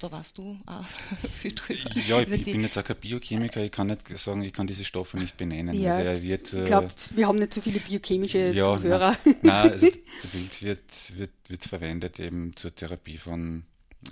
[0.00, 0.84] da warst du auch
[1.32, 1.90] viel drüber.
[2.06, 4.84] Ja, ich, ich bin jetzt auch kein Biochemiker, ich kann nicht sagen, ich kann diese
[4.84, 5.74] Stoffe nicht benennen.
[5.78, 9.16] Ja, also wird, ich glaube, wir haben nicht so viele biochemische ja, Zuhörer.
[9.42, 13.64] Nein, also der Pilz wird, wird, wird verwendet eben zur Therapie von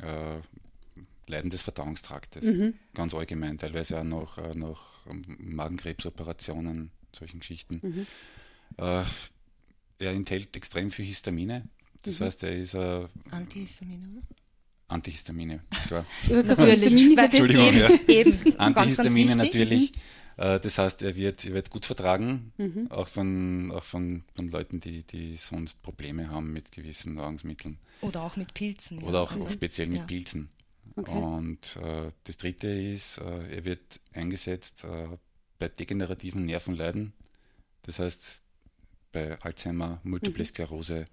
[0.02, 0.38] äh,
[1.26, 2.74] Leiden des Verdauungstraktes, mhm.
[2.94, 5.04] ganz allgemein, teilweise auch noch, äh, noch
[5.38, 7.80] Magenkrebsoperationen, solchen Geschichten.
[7.82, 8.06] Mhm.
[8.78, 9.04] Äh,
[9.98, 11.68] er enthält extrem viel Histamine,
[12.04, 12.24] das mhm.
[12.24, 14.22] heißt, er ist äh, Antihistamine,
[14.88, 16.06] Antihistamine, klar.
[16.28, 17.18] natürlich.
[17.18, 17.90] Entschuldigung, ja.
[18.06, 18.58] eben.
[18.58, 19.92] Antihistamine ganz, ganz natürlich.
[20.36, 22.90] Äh, das heißt, er wird, er wird gut vertragen, mhm.
[22.90, 27.78] auch, von, auch von, von Leuten, die, die sonst Probleme haben mit gewissen Nahrungsmitteln.
[28.02, 29.02] Oder auch mit Pilzen.
[29.02, 29.20] Oder ja.
[29.22, 30.04] auch, also, speziell mit ja.
[30.04, 30.50] Pilzen.
[30.96, 31.18] Okay.
[31.18, 35.08] Und äh, das dritte ist, äh, er wird eingesetzt äh,
[35.58, 37.12] bei degenerativen Nervenleiden.
[37.82, 38.42] Das heißt,
[39.12, 40.46] bei Alzheimer, Multiple mhm.
[40.46, 41.04] Sklerose,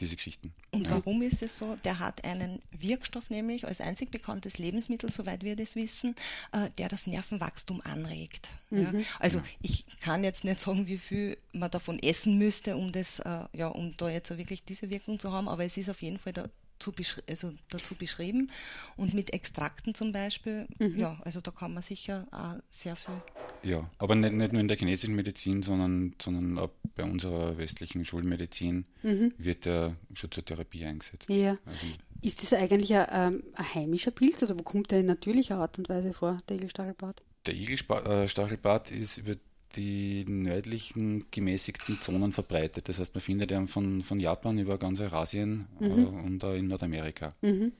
[0.00, 0.52] diese Geschichten.
[0.70, 0.90] Und ja.
[0.90, 1.76] warum ist es so?
[1.84, 6.14] Der hat einen Wirkstoff nämlich als einzig bekanntes Lebensmittel, soweit wir das wissen,
[6.52, 8.48] äh, der das Nervenwachstum anregt.
[8.70, 8.82] Mhm.
[8.82, 8.92] Ja?
[9.18, 9.44] Also ja.
[9.60, 13.68] ich kann jetzt nicht sagen, wie viel man davon essen müsste, um das, äh, ja,
[13.68, 16.50] um da jetzt wirklich diese Wirkung zu haben, aber es ist auf jeden Fall der
[16.82, 16.92] zu
[17.28, 18.50] also dazu beschrieben.
[18.96, 20.98] Und mit Extrakten zum Beispiel, mhm.
[20.98, 23.22] ja, also da kann man sicher auch sehr viel.
[23.62, 28.04] Ja, aber nicht, nicht nur in der chinesischen Medizin, sondern, sondern auch bei unserer westlichen
[28.04, 29.32] Schulmedizin mhm.
[29.38, 31.28] wird er schon zur Therapie eingesetzt.
[31.30, 31.56] Ja.
[31.64, 31.86] Also,
[32.20, 35.78] ist das eigentlich ein, ähm, ein, heimischer Pilz oder wo kommt der in natürlicher Art
[35.78, 37.22] und Weise vor, der Igelstachelbart?
[37.46, 39.36] Der Igelstachelbart äh, ist über
[39.76, 42.88] die nördlichen gemäßigten Zonen verbreitet.
[42.88, 45.86] Das heißt, man findet ihn von, von Japan über ganz Eurasien mhm.
[45.86, 47.34] äh, und auch in Nordamerika.
[47.42, 47.72] Mhm.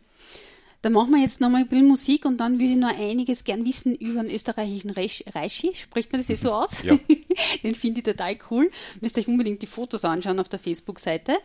[0.82, 3.64] Dann machen wir jetzt nochmal ein bisschen Musik und dann würde ich noch einiges gern
[3.64, 5.70] wissen über den österreichischen Reishi.
[5.74, 6.82] Spricht man das eh so aus?
[6.82, 6.98] Ja.
[7.62, 8.68] den finde ich total cool.
[9.00, 11.38] Müsst euch unbedingt die Fotos anschauen auf der Facebook-Seite.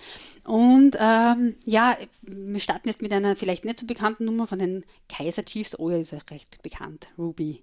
[0.43, 4.83] Und ähm, ja, wir starten jetzt mit einer vielleicht nicht so bekannten Nummer von den
[5.07, 5.77] Kaiser Chiefs.
[5.77, 7.07] Oh ja, ist ja recht bekannt.
[7.15, 7.61] Ruby.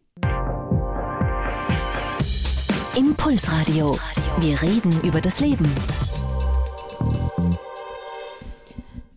[2.96, 3.98] Impulsradio.
[4.38, 5.68] Wir reden über das Leben.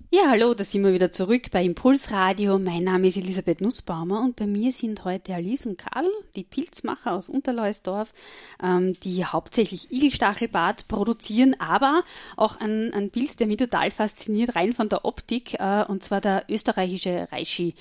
[0.09, 2.57] Ja, hallo, da sind wir wieder zurück bei Impulsradio.
[2.57, 7.11] Mein Name ist Elisabeth Nussbaumer und bei mir sind heute Alice und Karl, die Pilzmacher
[7.11, 8.15] aus Unterleusdorf,
[8.63, 12.03] ähm, die hauptsächlich Igelstachelbart produzieren, aber
[12.35, 16.19] auch ein, ein Pilz, der mich total fasziniert, rein von der Optik, äh, und zwar
[16.19, 17.75] der österreichische Reishi.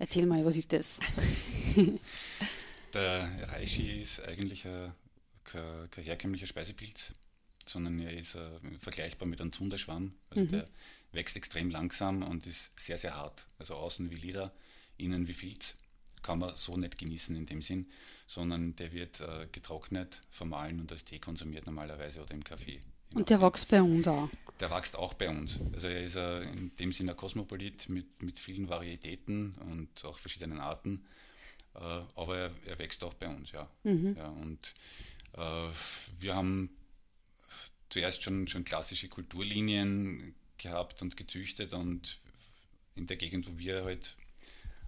[0.00, 0.98] Erzähl mal, was ist das?
[2.94, 4.92] Der Reishi ist eigentlich ein
[5.46, 7.12] kein, kein herkömmlicher Speisepilz,
[7.66, 10.14] sondern er ist äh, vergleichbar mit einem Zunderschwamm.
[10.30, 10.50] Also mhm.
[10.50, 10.64] der
[11.12, 13.46] wächst extrem langsam und ist sehr, sehr hart.
[13.58, 14.52] Also außen wie Leder,
[14.98, 15.74] innen wie Filz.
[16.22, 17.86] Kann man so nicht genießen in dem Sinn,
[18.26, 22.80] sondern der wird äh, getrocknet, vermahlen und als Tee konsumiert normalerweise oder im Kaffee.
[23.14, 24.28] Und der wächst bei uns auch?
[24.58, 25.60] Der wächst auch bei uns.
[25.72, 30.18] Also er ist äh, in dem Sinne ein Kosmopolit mit, mit vielen Varietäten und auch
[30.18, 31.04] verschiedenen Arten.
[31.74, 33.68] Äh, aber er, er, wächst auch bei uns, ja.
[33.84, 34.16] Mhm.
[34.16, 34.74] ja und
[35.36, 36.70] wir haben
[37.88, 42.18] zuerst schon, schon klassische Kulturlinien gehabt und gezüchtet und
[42.94, 44.16] in der Gegend, wo wir halt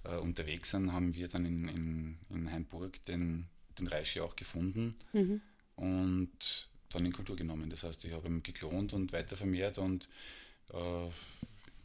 [0.05, 3.47] äh, unterwegs sind, haben wir dann in, in, in Heimburg den,
[3.79, 5.41] den Reishi auch gefunden mhm.
[5.77, 7.71] und dann in Kultur genommen.
[7.71, 10.09] Das heißt, ich habe ihn geklont und weiter vermehrt und
[10.73, 11.09] äh,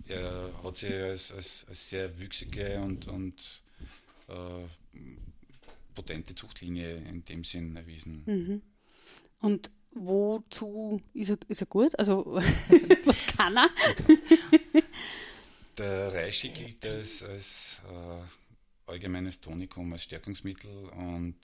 [0.08, 3.62] er hat sich als, als, als, sehr wüchsige und, und
[4.28, 4.66] äh,
[5.94, 8.24] potente Zuchtlinie in dem Sinn erwiesen.
[8.26, 8.62] Mhm.
[9.40, 11.98] Und wozu ist er, ist er gut?
[12.00, 12.36] Also,
[13.06, 13.70] was kann er?
[15.78, 21.36] Der Reishi gilt als, als äh, allgemeines Tonikum, als Stärkungsmittel und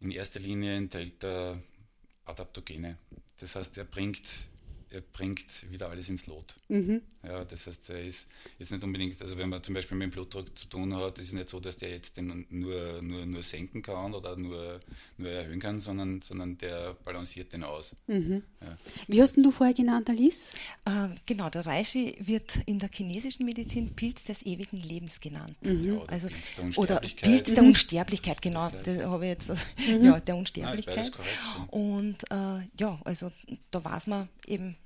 [0.00, 1.60] in erster Linie enthält er
[2.24, 2.98] Adaptogene.
[3.38, 4.22] Das heißt, er bringt
[4.96, 6.54] er bringt wieder alles ins Lot.
[6.68, 7.02] Mhm.
[7.22, 8.26] Ja, das heißt, er ist
[8.58, 11.28] jetzt nicht unbedingt, also wenn man zum Beispiel mit dem Blutdruck zu tun hat, ist
[11.28, 14.80] es nicht so, dass der jetzt den nur, nur, nur senken kann oder nur,
[15.18, 17.94] nur erhöhen kann, sondern, sondern der balanciert den aus.
[18.06, 18.42] Mhm.
[18.60, 18.76] Ja.
[19.08, 20.52] Wie hast du vorher genannt, Alice?
[20.84, 25.56] Äh, genau, der Reishi wird in der chinesischen Medizin Pilz des ewigen Lebens genannt.
[25.62, 25.84] Mhm.
[25.84, 27.28] Ja, oder also, Pilz der Unsterblichkeit.
[27.28, 30.04] Oder Pilz der Unsterblichkeit, genau, das, habe ich jetzt, mhm.
[30.04, 31.12] ja, der Unsterblichkeit.
[31.16, 33.30] Ja, Und äh, ja, also
[33.70, 34.76] da weiß man eben,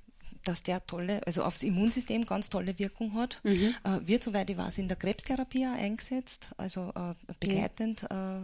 [0.43, 3.39] dass der tolle, also aufs Immunsystem ganz tolle Wirkung hat.
[3.43, 3.75] Mhm.
[3.83, 8.39] Äh, wird, soweit ich weiß, in der Krebstherapie eingesetzt, also äh, begleitend äh,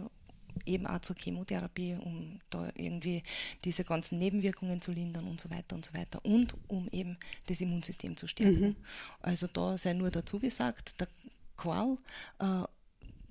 [0.66, 3.22] eben auch zur Chemotherapie, um da irgendwie
[3.64, 7.60] diese ganzen Nebenwirkungen zu lindern und so weiter und so weiter und um eben das
[7.60, 8.60] Immunsystem zu stärken.
[8.60, 8.76] Mhm.
[9.20, 11.08] Also da sei nur dazu gesagt, der
[11.56, 11.98] Qual
[12.38, 12.64] äh,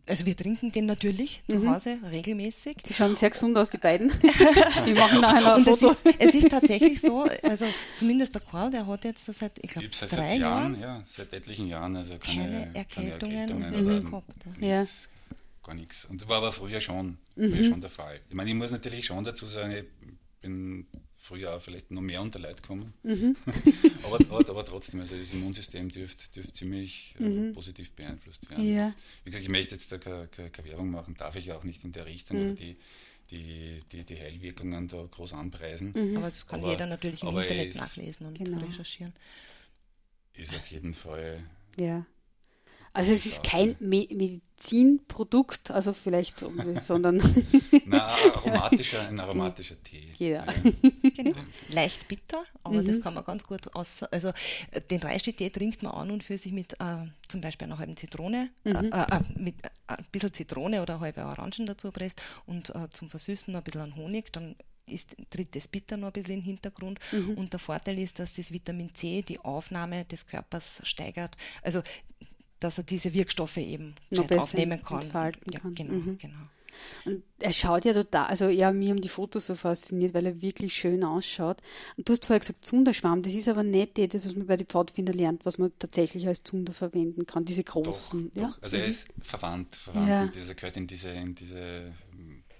[0.07, 1.51] also wir trinken den natürlich mhm.
[1.51, 2.77] zu Hause regelmäßig.
[2.77, 4.11] Die schauen sehr gesund aus, die beiden.
[4.85, 5.91] die machen nachher ein Foto.
[5.91, 7.65] Es ist, es ist, tatsächlich so, also
[7.97, 11.67] zumindest der Karl, der hat jetzt seit, ich glaube, drei seit Jahren, ja, seit etlichen
[11.67, 14.59] Jahren, also keine, keine Erkältungen, keine Erkältungen oder gehabt.
[14.59, 15.37] Nichts, ja.
[15.63, 16.05] Gar nichts.
[16.05, 17.51] Und war aber früher schon, mhm.
[17.51, 18.19] früher schon der Fall.
[18.29, 19.85] Ich meine, ich muss natürlich schon dazu sagen, ich
[20.41, 20.87] bin
[21.27, 22.93] früher auch vielleicht noch mehr unter Leid kommen.
[23.03, 23.35] Mhm.
[24.03, 27.53] aber, aber, aber, trotzdem, also das Immunsystem dürfte dürft ziemlich äh, mhm.
[27.53, 28.67] positiv beeinflusst werden.
[28.67, 28.87] Ja.
[28.87, 31.63] Das, wie gesagt, ich möchte jetzt da keine, keine, keine, Werbung machen, darf ich auch
[31.63, 32.45] nicht in der Richtung mhm.
[32.45, 32.77] oder die,
[33.29, 35.91] die, die, die Heilwirkungen da groß anpreisen.
[35.93, 36.17] Mhm.
[36.17, 38.59] Aber das kann jeder natürlich im Internet nachlesen und genau.
[38.59, 39.13] recherchieren.
[40.33, 41.43] Ist auf jeden Fall
[41.77, 42.05] ja.
[42.93, 46.43] Also es ist kein Me Medizinprodukt, also vielleicht,
[46.79, 47.21] sondern...
[47.85, 50.11] Na, aromatischer, ein aromatischer Tee.
[50.17, 50.45] Ja.
[51.15, 51.39] Genau.
[51.69, 52.87] Leicht bitter, aber mhm.
[52.87, 54.03] das kann man ganz gut aus...
[54.03, 54.29] Also
[54.71, 57.97] äh, den Reishi-Tee trinkt man an und für sich mit äh, zum Beispiel einer halben
[57.97, 58.91] Zitrone, äh, mhm.
[58.91, 63.63] äh, äh, mit ein bisschen Zitrone oder halbe Orangen dazu presst und zum Versüßen ein
[63.63, 64.55] bisschen Honig, dann
[64.87, 66.99] ist, tritt das Bitter noch ein bisschen in den Hintergrund.
[67.11, 67.35] Mhm.
[67.35, 71.37] Und der Vorteil ist, dass das Vitamin C die Aufnahme des Körpers steigert.
[71.61, 71.81] Also
[72.59, 73.95] dass er diese Wirkstoffe eben
[74.31, 75.01] aufnehmen kann.
[75.01, 75.75] Entfalten ja, kann.
[75.75, 76.17] Genau, mhm.
[76.17, 76.39] genau.
[77.05, 80.41] Und er schaut ja total, also ja, mir haben die Fotos so fasziniert, weil er
[80.41, 81.57] wirklich schön ausschaut.
[81.95, 84.67] Und du hast vorher gesagt Zunderschwamm, das ist aber nicht das, was man bei den
[84.67, 88.31] Pfadfinder lernt, was man tatsächlich als Zunder verwenden kann, diese großen.
[88.33, 88.47] Doch, ja?
[88.49, 88.61] Doch.
[88.61, 88.83] Also mhm.
[88.83, 90.23] er ist verwandt, verwandt ja.
[90.25, 91.93] mit dieser, gehört in diese, in diese,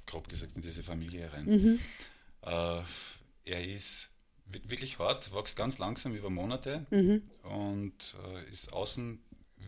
[0.06, 1.46] grob gesagt, in diese Familie rein.
[1.46, 1.80] Mhm.
[2.42, 2.82] Äh,
[3.46, 4.12] er ist
[4.68, 7.22] wirklich hart, wächst ganz langsam über Monate mhm.
[7.44, 9.20] und äh, ist außen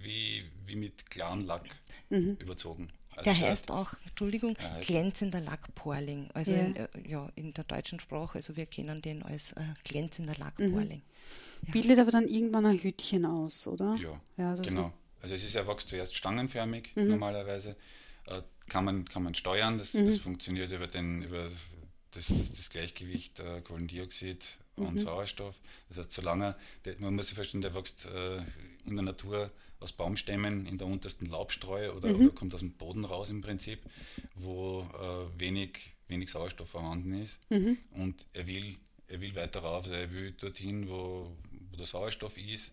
[0.02, 1.63] wie, wie mit klaren Lack
[2.10, 2.38] mhm.
[2.39, 2.89] überzogen.
[3.15, 6.30] Also der heißt auch, Entschuldigung, heißt glänzender Lackporling.
[6.34, 6.60] Also ja.
[6.60, 11.02] In, äh, ja, in der deutschen Sprache, also wir kennen den als äh, glänzender Lackporling.
[11.02, 11.67] Mhm.
[11.67, 11.71] Ja.
[11.73, 13.97] Bildet aber dann irgendwann ein Hütchen aus, oder?
[14.02, 14.84] Ja, ja also genau.
[14.84, 14.93] So.
[15.21, 17.10] Also es ist ja wächst zuerst stangenförmig mhm.
[17.10, 17.75] normalerweise.
[18.28, 20.19] Äh, kann, man, kann man steuern, das, das mhm.
[20.19, 21.49] funktioniert über, den, über
[22.12, 24.45] das, das, das Gleichgewicht äh, Kohlendioxid
[24.76, 25.00] und mhm.
[25.00, 25.56] Sauerstoff.
[25.89, 28.38] Das heißt, solange, der, man muss sich verstehen, der wächst äh,
[28.86, 32.26] in der Natur aus Baumstämmen in der untersten Laubstreu oder, mhm.
[32.26, 33.80] oder kommt aus dem Boden raus im Prinzip,
[34.36, 37.39] wo äh, wenig, wenig Sauerstoff vorhanden ist.
[37.50, 37.78] Mhm.
[37.91, 38.76] Und er will,
[39.08, 41.32] er will weiter rauf, also er will dorthin, wo,
[41.72, 42.72] wo der Sauerstoff ist,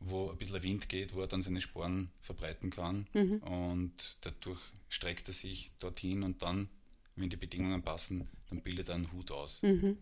[0.00, 3.06] wo ein bisschen Wind geht, wo er dann seine Sporen verbreiten kann.
[3.14, 3.38] Mhm.
[3.38, 6.68] Und dadurch streckt er sich dorthin und dann,
[7.16, 9.60] wenn die Bedingungen passen, dann bildet einen Hut aus.
[9.62, 9.98] Mhm.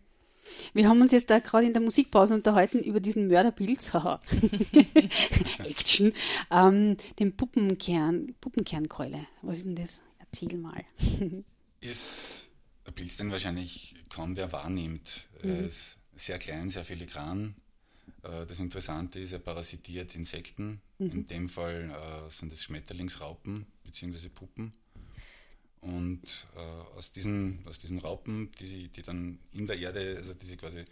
[0.74, 3.92] Wir haben uns jetzt da gerade in der Musikpause unterhalten über diesen Mörderpilz,
[5.58, 6.12] Action,
[6.50, 9.26] ähm, den Puppenkern, Puppenkernkeule.
[9.42, 10.00] Was ist denn das?
[10.18, 10.84] Erzähl mal.
[11.80, 12.50] ist
[12.86, 15.28] der Pilz, den wahrscheinlich kaum wer wahrnimmt.
[15.42, 15.50] Mhm.
[15.50, 17.54] Er ist sehr klein, sehr filigran.
[18.22, 20.80] Äh, das Interessante ist, er parasitiert Insekten.
[20.98, 21.10] Mhm.
[21.12, 24.28] In dem Fall äh, sind es Schmetterlingsraupen bzw.
[24.28, 24.72] Puppen.
[25.82, 30.46] Und äh, aus, diesen, aus diesen Raupen, die, die dann in der Erde, also die
[30.46, 30.84] sie quasi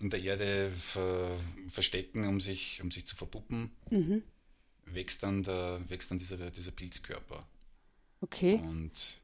[0.00, 1.30] in der Erde ver,
[1.68, 4.22] verstecken, um sich, um sich zu verpuppen, mhm.
[4.86, 7.46] wächst dann, der, wächst dann dieser, dieser Pilzkörper.
[8.22, 8.54] Okay.
[8.54, 9.20] Und,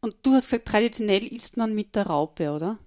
[0.00, 2.78] Und du hast gesagt, traditionell isst man mit der Raupe, oder?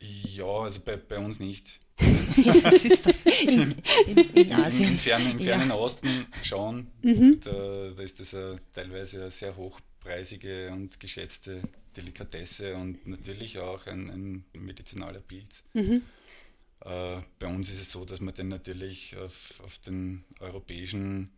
[0.00, 1.80] Ja, also bei, bei uns nicht.
[2.62, 3.06] das ist
[3.42, 3.74] in,
[4.06, 4.90] in, in Asien.
[4.90, 5.74] Im, fernen, im fernen ja.
[5.74, 6.88] Osten schon.
[7.02, 7.40] Mhm.
[7.42, 11.62] Da, da, ist das eine, teilweise eine sehr hochpreisige und geschätzte
[11.96, 15.62] Delikatesse und natürlich auch ein, ein medizinaler Pilz.
[15.74, 16.02] Mhm.
[16.80, 21.30] Äh, bei uns ist es so, dass man den natürlich auf, auf den europäischen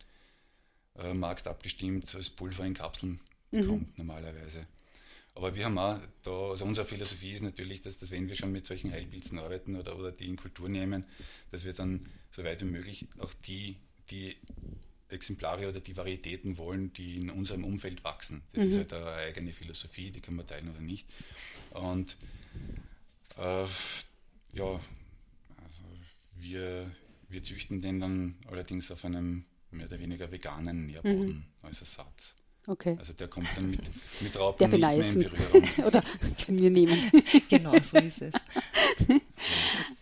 [0.97, 3.19] äh, Markt abgestimmt als Pulver in Kapseln
[3.51, 3.61] mhm.
[3.61, 4.65] bekommt normalerweise.
[5.37, 8.51] Aber wir haben auch da, also unsere Philosophie ist natürlich, dass, dass wenn wir schon
[8.51, 11.05] mit solchen Heilpilzen arbeiten oder, oder die in Kultur nehmen,
[11.51, 13.77] dass wir dann so weit wie möglich auch die,
[14.09, 14.35] die
[15.09, 18.41] Exemplare oder die Varietäten wollen, die in unserem Umfeld wachsen.
[18.53, 18.69] Das mhm.
[18.71, 21.07] ist halt eine eigene Philosophie, die kann man teilen oder nicht.
[21.69, 22.17] Und
[23.37, 23.65] äh,
[24.53, 24.79] ja,
[25.63, 25.83] also
[26.35, 26.89] wir,
[27.29, 31.43] wir züchten den dann allerdings auf einem mehr oder weniger veganen Nährboden mhm.
[31.61, 32.33] als Ersatz.
[32.69, 32.97] Okay.
[32.99, 33.79] Also der kommt dann mit,
[34.19, 35.85] mit Raupen Darf nicht mehr in Berührung.
[35.85, 36.03] Oder
[36.37, 37.11] zu mir nehmen.
[37.49, 38.33] genau, so ist es.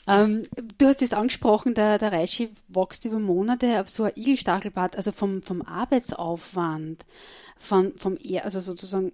[0.07, 0.47] ähm,
[0.79, 5.11] du hast es angesprochen, der, der Reishi wächst über Monate auf so ein Igelstachelbad, also
[5.11, 7.05] vom, vom Arbeitsaufwand,
[7.57, 9.11] von, vom, also sozusagen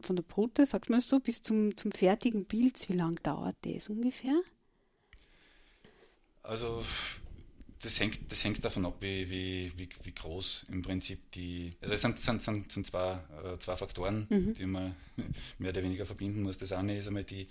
[0.00, 3.88] von der Brute, sagt man so, bis zum, zum fertigen Pilz, wie lange dauert das
[3.88, 4.40] ungefähr?
[6.44, 6.84] Also
[7.82, 11.72] das hängt, das hängt davon ab, wie, wie, wie, wie groß im Prinzip die.
[11.80, 14.54] Also es sind, sind, sind, sind zwei, äh, zwei Faktoren, mhm.
[14.54, 14.94] die man
[15.58, 16.58] mehr oder weniger verbinden muss.
[16.58, 17.48] Das eine ist einmal die,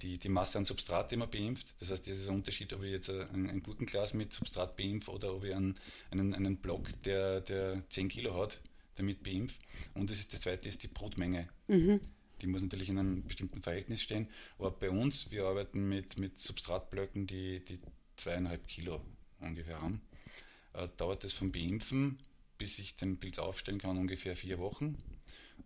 [0.00, 1.74] die, die Masse an Substrat, die man beimpft.
[1.78, 5.10] Das heißt, das ist ein Unterschied, ob ich jetzt ein, ein Gurkenglas mit Substrat beimpfe
[5.10, 5.76] oder ob ich einen,
[6.10, 8.58] einen, einen Block, der, der 10 Kilo hat,
[8.96, 9.56] damit beimpfe.
[9.94, 11.48] Und das, ist, das zweite ist die Brutmenge.
[11.68, 12.00] Mhm.
[12.42, 14.28] Die muss natürlich in einem bestimmten Verhältnis stehen.
[14.58, 17.78] Aber bei uns, wir arbeiten mit, mit Substratblöcken, die, die
[18.16, 19.00] zweieinhalb Kilo
[19.40, 20.00] ungefähr haben,
[20.74, 22.18] äh, dauert es vom Beimpfen,
[22.58, 24.96] bis ich den Pilz aufstellen kann, ungefähr vier Wochen.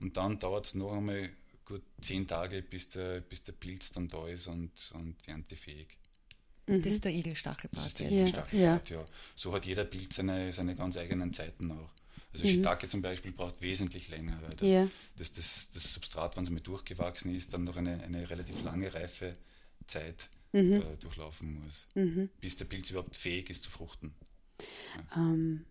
[0.00, 1.30] Und dann dauert es noch einmal
[1.64, 5.96] gut zehn Tage, bis der, bis der Pilz dann da ist und, und erntefähig.
[6.66, 7.76] Das ist der Igelstachelbart.
[7.76, 9.00] Das ist der Igelstachelbart, ja.
[9.00, 9.04] ja.
[9.34, 11.90] So hat jeder Pilz seine, seine ganz eigenen Zeiten auch.
[12.32, 12.50] Also mhm.
[12.50, 14.88] Shiitake zum Beispiel braucht wesentlich länger, weil ja.
[15.16, 18.92] das, das, das Substrat, wenn es mal durchgewachsen ist, dann noch eine, eine relativ lange
[18.94, 20.82] Reifezeit mhm.
[20.82, 22.30] äh, durchlaufen muss, mhm.
[22.40, 24.14] bis der Pilz überhaupt fähig ist zu fruchten.
[24.96, 25.22] Ja.
[25.22, 25.64] Ähm,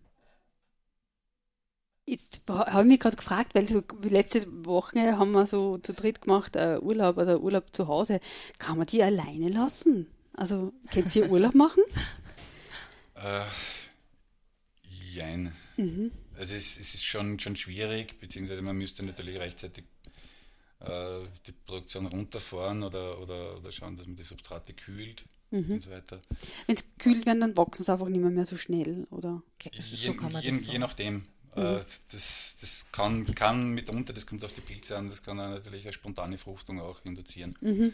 [2.06, 6.22] jetzt habe ich mich gerade gefragt, weil so letzte Woche haben wir so zu dritt
[6.22, 8.20] gemacht, äh, Urlaub, also Urlaub zu Hause.
[8.58, 10.06] Kann man die alleine lassen?
[10.34, 11.82] Also, könnt ihr Urlaub machen?
[13.22, 13.44] Äh,
[14.88, 15.52] jein.
[15.76, 16.10] Mhm.
[16.38, 19.84] Also es, es, ist schon, schon schwierig, beziehungsweise man müsste natürlich rechtzeitig
[20.80, 25.72] äh, die Produktion runterfahren oder, oder, oder schauen, dass man die Substrate kühlt mhm.
[25.72, 26.20] und so weiter.
[26.66, 29.42] Wenn es kühlt werden, dann wachsen sie einfach nicht mehr, mehr so schnell, oder?
[29.62, 31.14] Je, so je, je nachdem.
[31.54, 31.62] Mhm.
[31.62, 31.80] Äh,
[32.12, 35.92] das, das kann, kann mitunter, das kommt auf die Pilze an, das kann natürlich eine
[35.92, 37.56] spontane Fruchtung auch induzieren.
[37.60, 37.92] Mhm.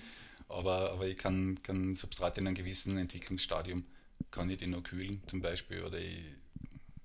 [0.48, 3.84] Aber, aber ich kann, kann Substrate in einem gewissen Entwicklungsstadium,
[4.30, 6.20] kann ich die noch kühlen zum Beispiel oder ich,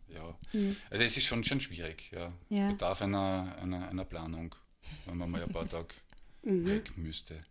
[0.09, 0.38] ja.
[0.53, 0.75] Mhm.
[0.89, 2.32] Also es ist schon, schon schwierig, ja.
[2.49, 2.69] ja.
[2.69, 4.53] Bedarf einer, einer, einer Planung
[5.05, 5.93] wenn man mal ein paar Tage
[6.43, 6.65] mhm.
[6.67, 7.43] weg müsste.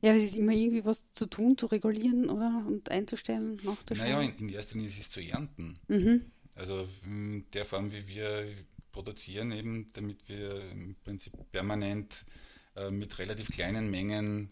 [0.00, 4.10] Ja, es ist immer irgendwie was zu tun, zu regulieren oder und einzustellen, nachzuschauen.
[4.10, 5.78] Naja, in, in erster Linie ist es zu ernten.
[5.88, 6.30] Mhm.
[6.54, 8.46] Also in der Form, wie wir
[8.92, 12.24] produzieren, eben damit wir im Prinzip permanent
[12.76, 14.50] äh, mit relativ kleinen Mengen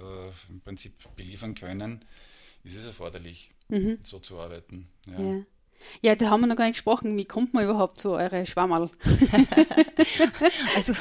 [0.00, 2.04] äh, im Prinzip beliefern können,
[2.64, 3.98] ist es erforderlich, mhm.
[4.02, 4.88] so zu arbeiten.
[5.06, 5.20] Ja.
[5.20, 5.44] ja.
[6.00, 7.16] Ja, da haben wir noch gar nicht gesprochen.
[7.16, 8.90] Wie kommt man überhaupt zu eure Schwammerl?
[10.76, 10.92] also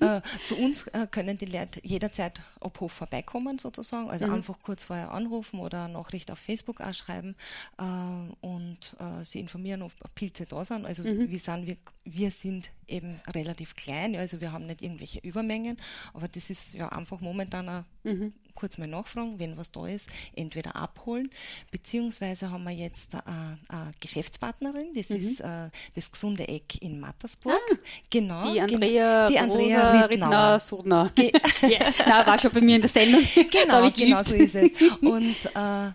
[0.00, 4.10] äh, zu uns äh, können die Leute jederzeit ab Hof vorbeikommen sozusagen.
[4.10, 4.34] Also mhm.
[4.34, 7.36] einfach kurz vorher anrufen oder eine Nachricht auf Facebook auch schreiben
[7.78, 10.86] äh, und äh, sie informieren, ob Pilze da sind.
[10.86, 11.30] Also mhm.
[11.30, 15.76] wir, sind, wir, wir sind eben relativ klein, also wir haben nicht irgendwelche Übermengen,
[16.14, 20.08] aber das ist ja einfach momentan ein mhm kurz mal nachfragen, wenn was da ist,
[20.34, 21.30] entweder abholen,
[21.70, 25.16] beziehungsweise haben wir jetzt eine, eine Geschäftspartnerin, das mhm.
[25.16, 27.54] ist uh, das gesunde Eck in Mattersburg.
[27.54, 27.76] Ah,
[28.10, 28.52] genau.
[28.52, 31.12] Die Andrea, die Andrea Rittner, Sodner.
[31.14, 31.30] Ge
[31.68, 33.22] ja, da war schon bei mir in der Sendung.
[33.50, 34.70] Genau, genau so ist es.
[35.00, 35.92] Und uh,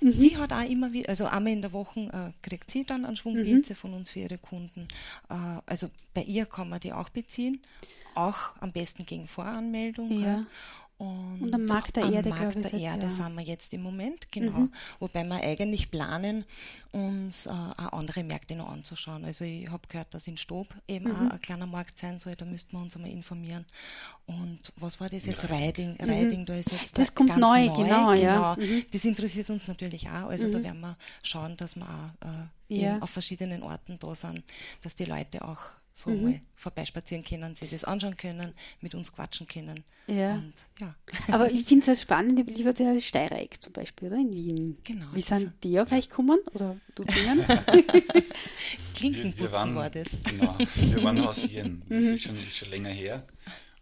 [0.00, 0.12] Mhm.
[0.12, 3.16] Die hat auch immer wieder, also einmal in der Woche äh, kriegt sie dann einen
[3.16, 3.64] Schwung mhm.
[3.64, 4.86] von uns für ihre Kunden.
[5.28, 5.34] Äh,
[5.66, 7.60] also bei ihr kann man die auch beziehen,
[8.14, 10.22] auch am besten gegen Voranmeldung.
[10.22, 10.46] Ja.
[10.98, 12.70] Und, und am Markt der Erde, Markt glaube ich.
[12.72, 13.10] der Erde ja.
[13.10, 14.58] sind wir jetzt im Moment, genau.
[14.58, 14.72] Mhm.
[14.98, 16.44] Wobei wir eigentlich planen,
[16.90, 19.24] uns äh, auch andere Märkte noch anzuschauen.
[19.24, 21.14] Also ich habe gehört, dass in Stob eben mhm.
[21.14, 23.64] auch ein kleiner Markt sein soll, da müssten wir uns einmal informieren.
[24.26, 25.48] Und was war das jetzt?
[25.48, 25.96] Reiding.
[26.00, 26.10] Mhm.
[26.10, 28.54] Reiding, da ist jetzt Das kommt neu, neu, genau, ja.
[28.54, 28.66] Genau.
[28.66, 28.84] Mhm.
[28.90, 30.30] Das interessiert uns natürlich auch.
[30.30, 30.64] Also da mhm.
[30.64, 32.98] werden wir schauen, dass wir auch äh, ja.
[32.98, 34.42] auf verschiedenen Orten da sind,
[34.82, 35.60] dass die Leute auch
[35.98, 36.22] so mhm.
[36.22, 39.84] mal vorbeispazieren können, sich das anschauen können, mit uns quatschen können.
[40.06, 40.34] Ja.
[40.34, 40.94] Und, ja.
[41.32, 44.16] Aber ich finde es halt spannend, ich liefert ja Steireck zum Beispiel, oder?
[44.16, 44.78] In Wien.
[44.84, 45.06] Genau.
[45.12, 46.38] Wie sind die auf euch gekommen?
[46.54, 47.44] Oder du denen?
[48.94, 50.08] Klinkenputzen wir, wir waren, war das.
[50.24, 51.82] Genau, wir waren hausieren.
[51.88, 53.26] Das ist schon, ist schon länger her.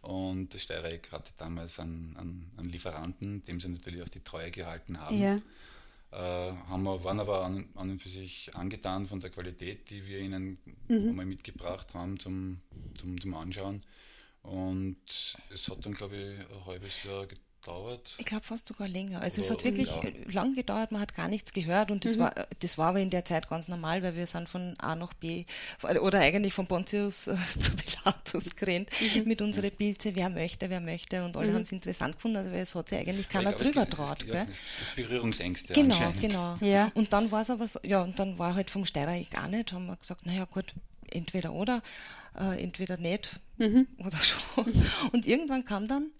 [0.00, 4.50] Und das Steireck hatte damals einen, einen, einen, Lieferanten, dem sie natürlich auch die Treue
[4.50, 5.18] gehalten haben.
[5.20, 5.40] Ja.
[6.12, 10.06] Äh, haben wir, waren aber an, an, und für sich angetan von der Qualität, die
[10.06, 11.08] wir ihnen mhm.
[11.08, 12.60] einmal mitgebracht haben zum,
[12.98, 13.80] zum, zum Anschauen.
[14.42, 17.45] Und es hat dann, glaube ich, ein halbes Jahr gedauert.
[18.18, 19.20] Ich glaube fast sogar länger.
[19.20, 20.10] Also es hat wirklich ja.
[20.32, 22.20] lang gedauert, man hat gar nichts gehört und das, mhm.
[22.20, 25.14] war, das war aber in der Zeit ganz normal, weil wir sind von A nach
[25.14, 25.44] B
[25.82, 29.24] oder eigentlich von Pontius äh, zu Pilatus gerannt mhm.
[29.24, 31.54] mit unseren Pilze, wer möchte, wer möchte und alle mhm.
[31.54, 34.24] haben es interessant gefunden, also es hat sich eigentlich keiner glaube, drüber traut.
[34.94, 36.56] Berührungsängste Genau, genau.
[36.60, 36.90] Ja.
[36.94, 39.72] Und dann war es aber so, ja, und dann war halt vom Steirer gar nicht,
[39.72, 40.74] haben wir gesagt, naja gut,
[41.10, 41.82] entweder oder,
[42.38, 43.86] äh, entweder nicht mhm.
[43.98, 44.72] oder schon.
[45.12, 46.10] Und irgendwann kam dann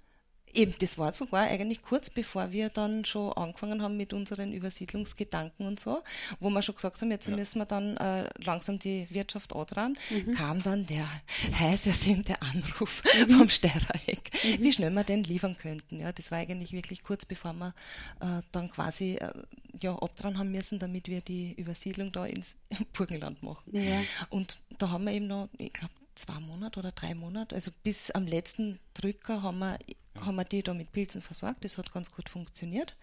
[0.57, 5.67] Eben, das war sogar eigentlich kurz bevor wir dann schon angefangen haben mit unseren Übersiedlungsgedanken
[5.67, 6.03] und so,
[6.41, 7.37] wo wir schon gesagt haben, jetzt ja.
[7.37, 10.33] müssen wir dann äh, langsam die Wirtschaft antragen, mhm.
[10.33, 11.07] kam dann der
[11.59, 13.31] heiß ersehnte Anruf mhm.
[13.31, 14.63] vom Steirereck, mhm.
[14.63, 16.01] wie schnell wir denn liefern könnten.
[16.01, 17.75] Ja, das war eigentlich wirklich kurz bevor wir
[18.21, 19.33] äh, dann quasi äh,
[19.81, 22.55] ja, abdran haben müssen, damit wir die Übersiedlung da ins
[22.93, 23.77] Burgenland machen.
[23.77, 24.01] Ja.
[24.31, 28.11] Und da haben wir eben noch, ich glaube, zwei Monate oder drei Monate, also bis
[28.11, 30.27] am letzten Drücker haben wir, ja.
[30.27, 31.65] haben wir die da mit Pilzen versorgt.
[31.65, 32.97] Das hat ganz gut funktioniert.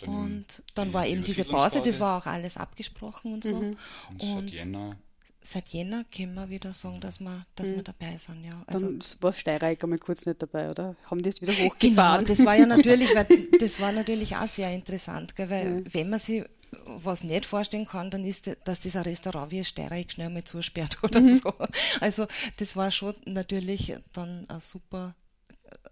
[0.00, 3.54] Dann und dann war eben diese Pause, das war auch alles abgesprochen und so.
[3.54, 3.76] Mhm.
[4.08, 4.96] Und, und seit Jänner
[5.42, 7.76] seit Jänner können wir wieder sagen, dass wir, dass mhm.
[7.76, 8.44] wir dabei sind.
[8.44, 8.62] Ja.
[8.66, 10.96] Also, Dann war Steireik einmal kurz nicht dabei, oder?
[11.10, 12.24] Haben die es wieder genau, hochgefahren?
[12.24, 13.26] Genau, das war ja natürlich, weil,
[13.58, 15.84] das war natürlich auch sehr interessant, gell, weil mhm.
[15.92, 16.44] wenn man sich
[16.84, 20.98] was nicht vorstellen kann, dann ist, dass dieser Restaurant wie ein Steireich schnell mal zusperrt
[21.02, 21.38] oder mhm.
[21.38, 21.54] so.
[22.00, 22.26] Also
[22.58, 25.14] das war schon natürlich dann ein super
[25.48, 25.88] äh,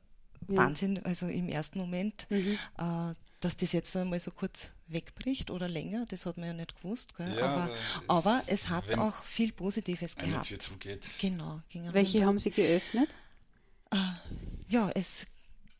[0.49, 2.59] Wahnsinn, also im ersten Moment, mhm.
[2.79, 6.77] äh, dass das jetzt einmal so kurz wegbricht oder länger, das hat man ja nicht
[6.77, 7.15] gewusst.
[7.19, 10.47] Ja, aber, aber, es, aber, es, hat auch viel Positives gehabt.
[10.61, 11.05] Zugeht.
[11.21, 11.61] Genau.
[11.93, 13.09] Welche haben Sie geöffnet?
[13.91, 13.97] Äh,
[14.69, 15.27] ja, es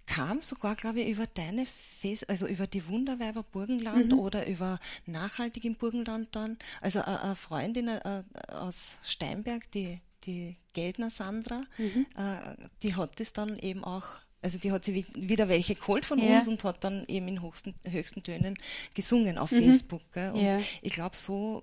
[0.09, 1.67] kam sogar, glaube ich, über deine
[2.01, 4.19] Fest, also über die Wunderweiber Burgenland mhm.
[4.19, 6.59] oder über Nachhaltig im Burgenland dann.
[6.81, 12.07] Also eine Freundin äh, aus Steinberg, die, die Geldner Sandra, mhm.
[12.17, 14.07] äh, die hat das dann eben auch
[14.41, 16.37] also die hat sie wieder welche geholt von ja.
[16.37, 18.55] uns und hat dann eben in höchsten, höchsten Tönen
[18.95, 19.65] gesungen auf mhm.
[19.65, 20.03] Facebook.
[20.13, 20.31] Gell?
[20.31, 20.59] Und ja.
[20.81, 21.61] ich glaube, so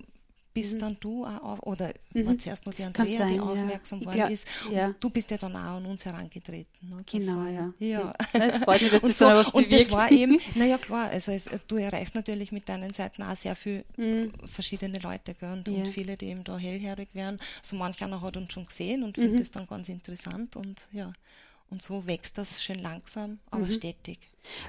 [0.55, 0.79] bist mhm.
[0.79, 2.25] dann du auch auf, oder mhm.
[2.25, 4.05] war zuerst noch die Andrea, sein, die aufmerksam ja.
[4.05, 4.47] worden ist.
[4.71, 4.95] Ja.
[4.97, 6.89] du bist ja dann auch an uns herangetreten.
[6.89, 7.03] Ne?
[7.05, 7.73] Genau, war, ja.
[7.77, 8.13] ja.
[8.31, 11.49] Es freut mich, dass das so, was Und das war eben, naja klar, also es,
[11.67, 14.31] du erreichst natürlich mit deinen Seiten auch sehr viele mhm.
[14.45, 17.37] verschiedene Leute gell, und, und, viele, die eben da hellhörig werden.
[17.61, 19.39] So manch einer hat uns schon gesehen und findet mhm.
[19.39, 21.11] das dann ganz interessant und ja.
[21.69, 23.71] Und so wächst das schön langsam, aber mhm.
[23.71, 24.19] stetig.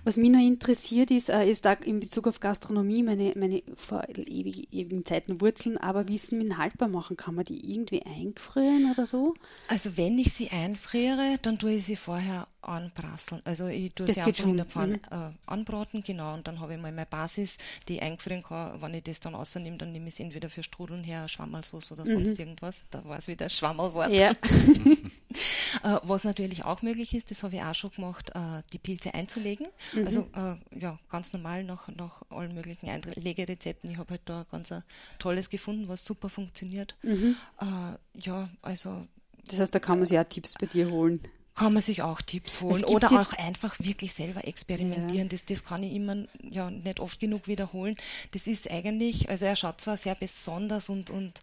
[0.04, 4.04] Was mich noch interessiert ist, äh, ist da in Bezug auf Gastronomie meine, meine vor
[4.08, 9.06] ewig, ewigen Zeiten Wurzeln, aber Wissen mit haltbar machen, kann man die irgendwie eingefrieren oder
[9.06, 9.34] so?
[9.68, 13.40] Also wenn ich sie einfriere, dann tue ich sie vorher anprasseln.
[13.44, 15.18] Also ich tue das sie einfach in der Pfanne mhm.
[15.18, 17.58] äh, anbraten, genau, und dann habe ich mal meine Basis,
[17.88, 18.80] die ich eingefrieren kann.
[18.80, 22.06] Wenn ich das dann rausnehme, dann nehme ich es entweder für Strudeln her, Schwammerlsauce oder
[22.06, 22.40] sonst mhm.
[22.40, 22.76] irgendwas.
[22.90, 24.10] Da war es wieder Schwammerwort.
[24.10, 24.30] Ja.
[25.84, 29.14] äh, was natürlich auch möglich ist, das habe ich auch schon gemacht, äh, die Pilze
[29.14, 30.06] einzulegen Mhm.
[30.06, 33.90] Also äh, ja, ganz normal nach, nach allen möglichen Einlegerezepten.
[33.90, 34.82] Ich habe halt da ganz ein
[35.18, 36.96] tolles gefunden, was super funktioniert.
[37.02, 37.36] Mhm.
[37.60, 39.06] Äh, ja, also.
[39.48, 41.20] Das heißt, da kann man sich auch Tipps bei dir holen
[41.56, 45.26] kann man sich auch Tipps holen oder auch einfach wirklich selber experimentieren.
[45.26, 45.30] Ja.
[45.30, 47.96] Das, das kann ich immer ja nicht oft genug wiederholen.
[48.32, 51.40] Das ist eigentlich, also er schaut zwar sehr besonders und, und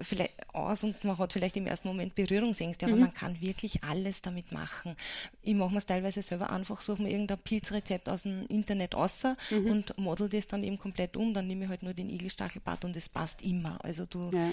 [0.00, 3.02] vielleicht aus und man hat vielleicht im ersten Moment Berührungsängste, aber mhm.
[3.02, 4.96] man kann wirklich alles damit machen.
[5.42, 9.36] Ich mache mir es teilweise selber einfach, suche mir irgendein Pilzrezept aus dem Internet außer
[9.50, 9.66] mhm.
[9.70, 11.34] und model das dann eben komplett um.
[11.34, 13.78] Dann nehme ich halt nur den Igelstachelbart und es passt immer.
[13.84, 14.50] Also du, ja.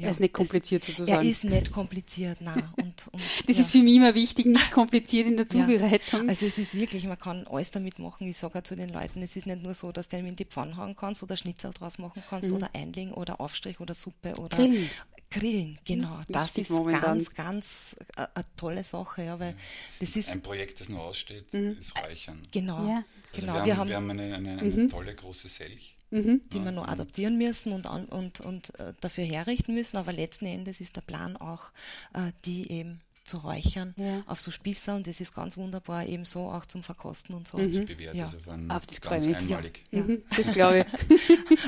[0.00, 1.24] Ja, er ist nicht kompliziert sozusagen.
[1.24, 2.68] Er ist nicht kompliziert, nein.
[2.76, 3.62] Und, und, das ja.
[3.62, 6.22] ist für mich immer wichtig, nicht kompliziert in der Zubereitung.
[6.22, 6.28] Ja.
[6.28, 8.26] Also es ist wirklich, man kann alles damit machen.
[8.26, 10.46] Ich sage zu den Leuten, es ist nicht nur so, dass du ihn in die
[10.46, 12.56] Pfanne hauen kannst oder Schnitzel draus machen kannst mhm.
[12.56, 14.88] oder einlegen oder Aufstrich oder Suppe oder Grillen.
[15.30, 16.18] Grillen, genau.
[16.18, 17.02] Wichtig das ist momentan.
[17.02, 19.54] ganz, ganz äh, eine tolle Sache, ja, weil
[20.00, 21.76] das ist ein Projekt, das noch aussteht, mhm.
[21.78, 22.42] ist Räuchern.
[22.50, 23.04] Genau, ja.
[23.32, 23.64] Also genau.
[23.64, 24.88] Wir haben, wir haben, eine, eine, eine mhm.
[24.88, 26.42] tolle große Selch mhm.
[26.52, 29.96] die wir noch adaptieren müssen und, und, und äh, dafür herrichten müssen.
[29.96, 31.70] Aber letzten Endes ist der Plan auch,
[32.14, 33.00] äh, die eben
[33.30, 34.22] zu räuchern ja.
[34.26, 37.58] auf so Spießer und das ist ganz wunderbar eben so auch zum Verkosten und so.
[37.58, 37.84] Mhm.
[37.84, 38.24] Bewährt, ja.
[38.68, 39.84] auf das ganz einmalig.
[39.92, 40.02] Ja.
[40.02, 40.84] Mhm, das glaube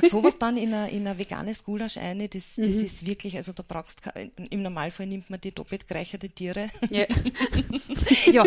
[0.02, 0.10] ich.
[0.10, 2.84] Sowas dann in ein, in ein veganes Gulasch eine, das, das mhm.
[2.84, 4.02] ist wirklich, also da brauchst
[4.50, 6.68] im Normalfall nimmt man die doppelt gereicherte Tiere.
[6.90, 7.06] Ja.
[8.32, 8.44] ja,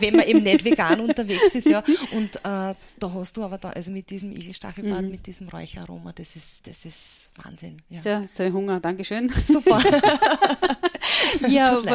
[0.00, 1.84] wenn man eben nicht vegan unterwegs ist, ja.
[2.10, 5.10] Und äh, da hast du aber da, also mit diesem Igelstachelbad, mhm.
[5.12, 7.80] mit diesem Räucheraroma, das ist, das ist Wahnsinn.
[7.90, 8.00] Ja.
[8.00, 9.32] So, so Hunger, Dankeschön.
[9.46, 9.80] Super.
[11.48, 11.78] ja,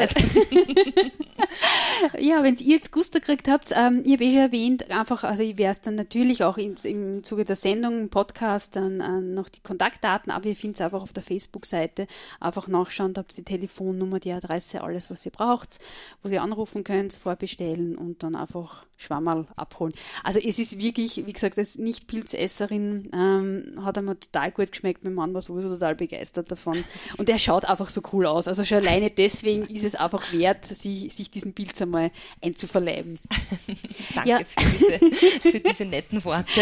[2.19, 5.43] ja, wenn ihr jetzt Gusto gekriegt habt, ähm, ich habe eh schon erwähnt, einfach, also
[5.43, 9.49] ich werde es dann natürlich auch in, im Zuge der Sendung, Podcast, dann äh, noch
[9.49, 12.07] die Kontaktdaten, aber ihr findet es einfach auf der Facebook-Seite,
[12.39, 15.79] einfach nachschauen, da habt ihr die Telefonnummer, die Adresse, alles, was ihr braucht,
[16.23, 19.93] wo ihr anrufen könnt, vorbestellen und dann einfach Schwammerl abholen.
[20.23, 25.03] Also es ist wirklich, wie gesagt, als Nicht-Pilzesserin ähm, hat mir total gut geschmeckt.
[25.03, 26.83] Mein Mann war sowieso total begeistert davon.
[27.17, 28.47] Und er schaut einfach so cool aus.
[28.47, 32.11] Also schon alleine deswegen ist es einfach wert, sich, sich diesen Pilz einmal
[32.41, 33.19] einzuverleiben.
[34.15, 34.39] Danke ja.
[34.39, 36.61] für, diese, für, diese, netten Worte.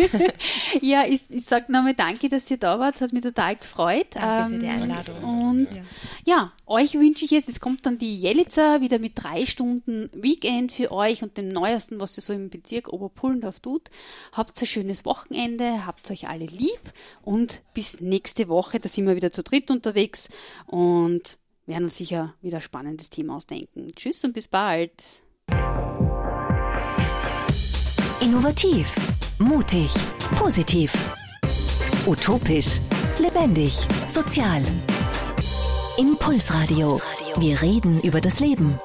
[0.80, 2.96] ja, ich, ich sage nochmal danke, dass ihr da wart.
[2.96, 4.06] Es hat mich total gefreut.
[4.10, 5.24] Danke ähm, für die ähm, Einladung.
[5.24, 5.82] Und ja.
[6.24, 10.72] ja, euch wünsche ich es, es kommt dann die Jelitzer wieder mit drei Stunden Weekend
[10.72, 13.90] für euch und dem Neuesten, was ihr so im Bezirk Oberpullendorf tut.
[14.32, 19.16] Habt ein schönes Wochenende, habt euch alle lieb und bis nächste Woche, da sind wir
[19.16, 20.28] wieder zu dritt unterwegs
[20.66, 23.92] und werden uns sicher wieder ein spannendes Thema ausdenken.
[23.94, 25.22] Tschüss und bis bald.
[28.20, 28.94] Innovativ,
[29.38, 29.90] mutig,
[30.36, 30.92] positiv,
[32.06, 32.80] utopisch,
[33.18, 33.74] lebendig,
[34.08, 34.62] sozial.
[35.98, 37.00] Impulsradio.
[37.38, 38.78] Wir reden über das Leben.